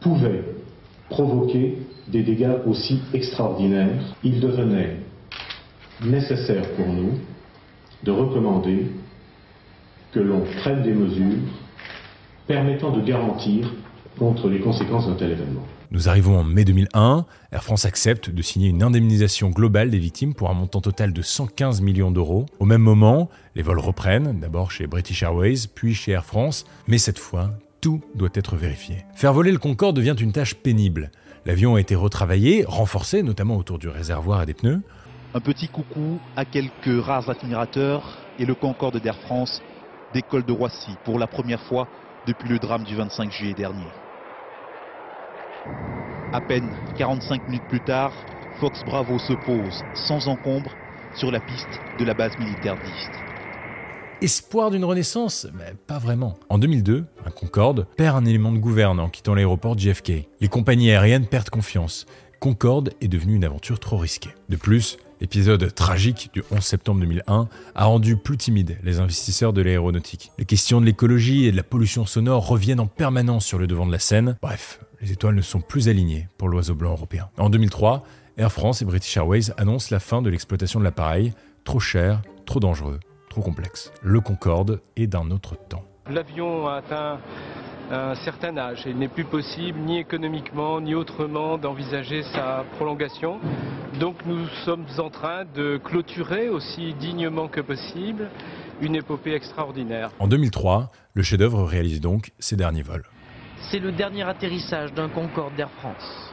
pouvait 0.00 0.44
provoquer 1.10 1.78
des 2.08 2.22
dégâts 2.22 2.56
aussi 2.66 3.00
extraordinaires, 3.12 4.14
il 4.22 4.40
devenait 4.40 4.96
nécessaire 6.02 6.68
pour 6.76 6.86
nous 6.86 7.12
de 8.04 8.10
recommander 8.10 8.86
que 10.12 10.20
l'on 10.20 10.42
prenne 10.60 10.82
des 10.82 10.92
mesures 10.92 11.42
permettant 12.46 12.90
de 12.90 13.00
garantir 13.00 13.72
contre 14.18 14.48
les 14.48 14.60
conséquences 14.60 15.06
d'un 15.06 15.14
tel 15.14 15.32
événement. 15.32 15.66
Nous 15.90 16.08
arrivons 16.08 16.38
en 16.38 16.44
mai 16.44 16.64
2001, 16.64 17.24
Air 17.52 17.64
France 17.64 17.84
accepte 17.84 18.30
de 18.30 18.42
signer 18.42 18.68
une 18.68 18.82
indemnisation 18.82 19.50
globale 19.50 19.90
des 19.90 19.98
victimes 19.98 20.34
pour 20.34 20.50
un 20.50 20.54
montant 20.54 20.80
total 20.80 21.12
de 21.12 21.22
115 21.22 21.80
millions 21.80 22.10
d'euros. 22.10 22.46
Au 22.58 22.64
même 22.64 22.80
moment, 22.80 23.28
les 23.54 23.62
vols 23.62 23.78
reprennent, 23.78 24.40
d'abord 24.40 24.70
chez 24.70 24.86
British 24.86 25.22
Airways, 25.22 25.68
puis 25.72 25.94
chez 25.94 26.12
Air 26.12 26.24
France, 26.24 26.64
mais 26.88 26.98
cette 26.98 27.18
fois, 27.18 27.52
tout 27.80 28.00
doit 28.14 28.30
être 28.34 28.56
vérifié. 28.56 29.04
Faire 29.14 29.32
voler 29.32 29.52
le 29.52 29.58
Concorde 29.58 29.96
devient 29.96 30.16
une 30.18 30.32
tâche 30.32 30.54
pénible. 30.54 31.10
L'avion 31.46 31.76
a 31.76 31.80
été 31.80 31.94
retravaillé, 31.94 32.64
renforcé, 32.66 33.22
notamment 33.22 33.56
autour 33.56 33.78
du 33.78 33.88
réservoir 33.88 34.42
et 34.42 34.46
des 34.46 34.54
pneus. 34.54 34.80
Un 35.36 35.40
petit 35.40 35.66
coucou 35.66 36.20
à 36.36 36.44
quelques 36.44 37.04
rares 37.04 37.28
admirateurs 37.28 38.18
et 38.38 38.46
le 38.46 38.54
Concorde 38.54 39.00
d'Air 39.00 39.16
France 39.16 39.62
décolle 40.12 40.44
de 40.44 40.52
Roissy 40.52 40.92
pour 41.04 41.18
la 41.18 41.26
première 41.26 41.60
fois 41.62 41.88
depuis 42.28 42.48
le 42.48 42.60
drame 42.60 42.84
du 42.84 42.94
25 42.94 43.32
juillet 43.32 43.52
dernier. 43.52 43.88
À 46.32 46.40
peine 46.40 46.70
45 46.96 47.48
minutes 47.48 47.66
plus 47.68 47.80
tard, 47.80 48.12
Fox 48.60 48.84
Bravo 48.84 49.18
se 49.18 49.32
pose 49.32 49.82
sans 50.06 50.28
encombre 50.28 50.70
sur 51.16 51.32
la 51.32 51.40
piste 51.40 51.80
de 51.98 52.04
la 52.04 52.14
base 52.14 52.38
militaire 52.38 52.76
d'Ist. 52.76 53.10
Espoir 54.20 54.70
d'une 54.70 54.84
renaissance 54.84 55.48
Mais 55.52 55.74
pas 55.88 55.98
vraiment. 55.98 56.38
En 56.48 56.58
2002, 56.58 57.06
un 57.26 57.30
Concorde 57.30 57.88
perd 57.96 58.16
un 58.16 58.24
élément 58.24 58.52
de 58.52 58.58
gouverne 58.58 59.00
en 59.00 59.08
quittant 59.08 59.34
l'aéroport 59.34 59.76
JFK. 59.76 60.28
Les 60.40 60.48
compagnies 60.48 60.92
aériennes 60.92 61.26
perdent 61.26 61.50
confiance. 61.50 62.06
Concorde 62.38 62.92
est 63.00 63.08
devenue 63.08 63.34
une 63.34 63.44
aventure 63.44 63.80
trop 63.80 63.96
risquée. 63.96 64.30
De 64.48 64.56
plus, 64.56 64.98
l'épisode 65.24 65.74
tragique 65.74 66.28
du 66.34 66.42
11 66.50 66.60
septembre 66.62 67.00
2001 67.00 67.48
a 67.74 67.84
rendu 67.86 68.18
plus 68.18 68.36
timides 68.36 68.76
les 68.82 69.00
investisseurs 69.00 69.54
de 69.54 69.62
l'aéronautique. 69.62 70.32
Les 70.36 70.44
questions 70.44 70.82
de 70.82 70.86
l'écologie 70.86 71.46
et 71.46 71.50
de 71.50 71.56
la 71.56 71.62
pollution 71.62 72.04
sonore 72.04 72.46
reviennent 72.46 72.78
en 72.78 72.86
permanence 72.86 73.46
sur 73.46 73.56
le 73.56 73.66
devant 73.66 73.86
de 73.86 73.92
la 73.92 73.98
scène. 73.98 74.36
Bref, 74.42 74.80
les 75.00 75.12
étoiles 75.12 75.34
ne 75.34 75.40
sont 75.40 75.62
plus 75.62 75.88
alignées 75.88 76.28
pour 76.36 76.50
l'oiseau 76.50 76.74
blanc 76.74 76.90
européen. 76.90 77.30
En 77.38 77.48
2003, 77.48 78.04
Air 78.36 78.52
France 78.52 78.82
et 78.82 78.84
British 78.84 79.16
Airways 79.16 79.50
annoncent 79.56 79.88
la 79.90 79.98
fin 79.98 80.20
de 80.20 80.28
l'exploitation 80.28 80.78
de 80.78 80.84
l'appareil, 80.84 81.32
trop 81.64 81.80
cher, 81.80 82.20
trop 82.44 82.60
dangereux, 82.60 83.00
trop 83.30 83.40
complexe. 83.40 83.92
Le 84.02 84.20
Concorde 84.20 84.82
est 84.96 85.06
d'un 85.06 85.30
autre 85.30 85.56
temps. 85.70 85.84
L'avion 86.10 86.68
a 86.68 86.74
atteint 86.74 87.18
un 87.90 88.14
certain 88.14 88.56
âge 88.56 88.84
il 88.86 88.96
n'est 88.96 89.08
plus 89.08 89.24
possible 89.24 89.78
ni 89.80 89.98
économiquement 89.98 90.80
ni 90.80 90.94
autrement 90.94 91.58
d'envisager 91.58 92.22
sa 92.22 92.64
prolongation. 92.76 93.38
Donc 94.00 94.16
nous 94.26 94.46
sommes 94.64 94.86
en 94.98 95.10
train 95.10 95.44
de 95.44 95.78
clôturer 95.82 96.48
aussi 96.48 96.94
dignement 96.94 97.48
que 97.48 97.60
possible 97.60 98.28
une 98.80 98.96
épopée 98.96 99.34
extraordinaire. 99.34 100.10
En 100.18 100.26
2003, 100.26 100.90
le 101.14 101.22
chef-d'œuvre 101.22 101.64
réalise 101.64 102.00
donc 102.00 102.32
ses 102.38 102.56
derniers 102.56 102.82
vols. 102.82 103.04
C'est 103.70 103.78
le 103.78 103.92
dernier 103.92 104.24
atterrissage 104.24 104.92
d'un 104.92 105.08
Concorde 105.08 105.54
d'Air 105.54 105.70
France. 105.78 106.32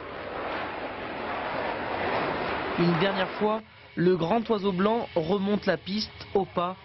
Une 2.78 2.98
dernière 3.00 3.30
fois, 3.38 3.60
le 3.94 4.16
grand 4.16 4.48
oiseau 4.50 4.72
blanc 4.72 5.06
remonte 5.14 5.66
la 5.66 5.76
piste 5.76 6.10
au 6.34 6.44
pas, 6.44 6.76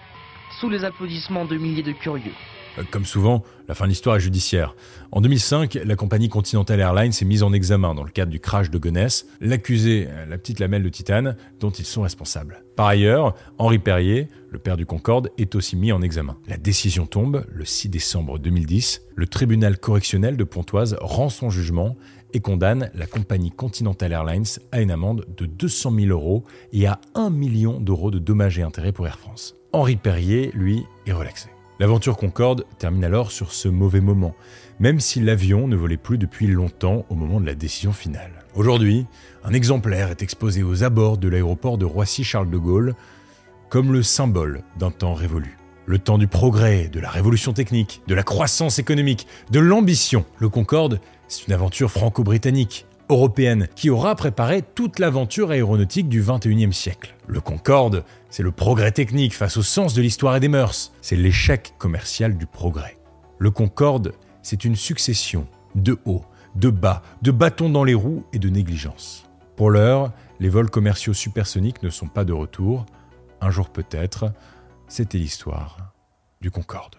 sous 0.60 0.70
les 0.70 0.84
applaudissements 0.84 1.46
de 1.46 1.58
milliers 1.58 1.84
de 1.84 1.92
curieux. 1.92 2.34
Euh, 2.78 2.84
Comme 2.90 3.06
souvent, 3.06 3.44
la 3.68 3.76
fin 3.76 3.86
de 3.86 3.90
l'histoire 3.90 4.16
est 4.16 4.22
judiciaire. 4.22 4.76
En 5.12 5.22
2005, 5.22 5.80
la 5.84 5.96
compagnie 5.96 6.30
Continental 6.30 6.80
Airlines 6.80 7.12
est 7.12 7.26
mise 7.26 7.44
en 7.44 7.54
examen 7.54 7.96
dans 7.96 8.04
le 8.04 8.12
cadre 8.12 8.32
du 8.32 8.40
crash 8.40 8.70
de 8.70 8.78
Gonesse, 8.78 9.28
l'accusé, 9.42 10.08
euh, 10.10 10.26
la 10.26 10.38
petite 10.38 10.60
lamelle 10.60 10.84
de 10.84 10.90
titane, 10.90 11.36
dont 11.60 11.72
ils 11.72 11.86
sont 11.86 12.02
responsables. 12.02 12.64
Par 12.76 12.88
ailleurs, 12.88 13.36
Henri 13.58 13.80
Perrier, 13.80 14.28
le 14.52 14.60
père 14.60 14.78
du 14.78 14.86
Concorde, 14.86 15.32
est 15.38 15.56
aussi 15.56 15.76
mis 15.76 15.92
en 15.92 16.02
examen. 16.02 16.38
La 16.48 16.58
décision 16.58 17.06
tombe 17.06 17.46
le 17.50 17.66
6 17.66 17.90
décembre 17.90 18.40
2010. 18.40 19.04
Le 19.16 19.28
tribunal 19.28 19.78
correctionnel 19.80 20.38
de 20.38 20.44
Pontoise 20.44 20.98
rend 21.02 21.30
son 21.30 21.50
jugement 21.50 21.96
et 22.34 22.40
condamne 22.40 22.92
la 22.94 23.08
compagnie 23.08 23.52
Continental 23.52 24.12
Airlines 24.12 24.46
à 24.72 24.82
une 24.82 24.92
amende 24.92 25.26
de 25.38 25.46
200 25.46 25.92
000 25.96 26.08
euros 26.10 26.44
et 26.74 26.86
à 26.86 27.00
1 27.16 27.30
million 27.30 27.80
d'euros 27.80 28.12
de 28.12 28.20
dommages 28.20 28.60
et 28.60 28.64
intérêts 28.64 28.92
pour 28.92 29.08
Air 29.08 29.18
France. 29.18 29.56
Henri 29.74 29.96
Perrier, 29.96 30.52
lui, 30.54 30.86
est 31.06 31.14
relaxé. 31.14 31.50
L'aventure 31.80 32.18
Concorde 32.18 32.66
termine 32.80 33.04
alors 33.04 33.32
sur 33.32 33.54
ce 33.54 33.68
mauvais 33.68 34.02
moment, 34.02 34.34
même 34.80 35.00
si 35.00 35.20
l'avion 35.20 35.68
ne 35.68 35.76
volait 35.76 35.96
plus 35.96 36.18
depuis 36.18 36.48
longtemps 36.48 37.06
au 37.10 37.16
moment 37.16 37.40
de 37.40 37.46
la 37.46 37.54
décision 37.54 37.94
finale. 37.94 38.32
Aujourd'hui, 38.56 39.06
un 39.44 39.54
exemplaire 39.54 40.10
est 40.10 40.24
exposé 40.24 40.64
aux 40.64 40.84
abords 40.84 41.20
de 41.20 41.28
l'aéroport 41.28 41.78
de 41.78 41.86
Roissy-Charles 41.86 42.50
de 42.50 42.58
Gaulle 42.58 42.96
comme 43.70 43.94
le 43.94 44.02
symbole 44.02 44.64
d'un 44.80 44.90
temps 44.90 45.14
révolu. 45.14 45.56
Le 45.86 46.00
temps 46.00 46.18
du 46.18 46.28
progrès, 46.28 46.88
de 46.88 47.00
la 47.00 47.12
révolution 47.12 47.54
technique, 47.54 48.02
de 48.08 48.16
la 48.16 48.24
croissance 48.24 48.80
économique, 48.80 49.28
de 49.52 49.60
l'ambition. 49.60 50.26
Le 50.40 50.50
Concorde, 50.50 51.00
c'est 51.28 51.46
une 51.46 51.54
aventure 51.54 51.92
franco-britannique, 51.92 52.87
européenne, 53.10 53.68
qui 53.76 53.90
aura 53.90 54.16
préparé 54.16 54.62
toute 54.62 55.00
l'aventure 55.00 55.52
aéronautique 55.52 56.10
du 56.10 56.22
21e 56.22 56.72
siècle. 56.72 57.16
Le 57.28 57.40
Concorde, 57.40 58.04
c'est 58.30 58.44
le 58.44 58.52
progrès 58.52 58.92
technique 58.92 59.36
face 59.36 59.58
au 59.58 59.64
sens 59.64 59.94
de 59.94 60.02
l'histoire 60.02 60.36
et 60.36 60.40
des 60.40 60.48
mœurs. 60.48 60.92
C'est 61.02 61.16
l'échec 61.16 61.74
commercial 61.78 62.38
du 62.38 62.46
progrès. 62.46 62.98
Le 63.40 63.52
Concorde, 63.52 64.14
c'est 64.42 64.66
une 64.66 64.76
succession 64.76 65.48
de 65.76 65.98
hauts, 66.06 66.26
de 66.56 66.70
bas, 66.70 67.02
de 67.22 67.32
bâtons 67.32 67.70
dans 67.70 67.84
les 67.84 67.94
roues 67.94 68.26
et 68.34 68.40
de 68.40 68.50
négligence. 68.50 69.26
Pour 69.56 69.70
l'heure, 69.70 70.12
les 70.40 70.50
vols 70.50 70.70
commerciaux 70.70 71.14
supersoniques 71.14 71.84
ne 71.84 71.90
sont 71.90 72.08
pas 72.08 72.26
de 72.26 72.34
retour. 72.34 72.86
Un 73.42 73.50
jour 73.50 73.70
peut-être, 73.70 74.32
c'était 74.88 75.18
l'histoire 75.18 75.94
du 76.42 76.52
Concorde. 76.52 76.96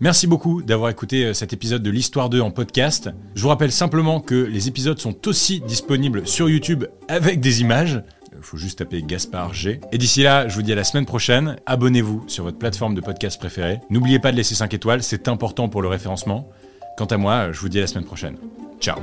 Merci 0.00 0.26
beaucoup 0.26 0.62
d'avoir 0.62 0.90
écouté 0.90 1.24
euh, 1.24 1.34
cet 1.34 1.52
épisode 1.52 1.82
de 1.82 1.90
l'Histoire 1.90 2.28
2 2.28 2.40
en 2.40 2.50
podcast. 2.50 3.10
Je 3.34 3.42
vous 3.42 3.48
rappelle 3.48 3.72
simplement 3.72 4.20
que 4.20 4.34
les 4.34 4.68
épisodes 4.68 4.98
sont 4.98 5.28
aussi 5.28 5.60
disponibles 5.60 6.26
sur 6.26 6.48
YouTube 6.48 6.84
avec 7.08 7.40
des 7.40 7.60
images. 7.60 8.02
Il 8.36 8.42
faut 8.42 8.56
juste 8.56 8.78
taper 8.80 9.02
Gaspard 9.02 9.54
G. 9.54 9.80
Et 9.92 9.98
d'ici 9.98 10.22
là, 10.22 10.48
je 10.48 10.54
vous 10.54 10.62
dis 10.62 10.72
à 10.72 10.74
la 10.76 10.84
semaine 10.84 11.06
prochaine. 11.06 11.56
Abonnez-vous 11.66 12.24
sur 12.26 12.44
votre 12.44 12.58
plateforme 12.58 12.94
de 12.94 13.00
podcast 13.00 13.38
préférée. 13.38 13.80
N'oubliez 13.90 14.18
pas 14.18 14.32
de 14.32 14.36
laisser 14.36 14.54
5 14.54 14.74
étoiles, 14.74 15.02
c'est 15.02 15.28
important 15.28 15.68
pour 15.68 15.80
le 15.80 15.88
référencement. 15.88 16.50
Quant 16.98 17.06
à 17.06 17.16
moi, 17.16 17.52
je 17.52 17.60
vous 17.60 17.68
dis 17.68 17.78
à 17.78 17.82
la 17.82 17.86
semaine 17.86 18.04
prochaine. 18.04 18.36
Ciao 18.80 18.98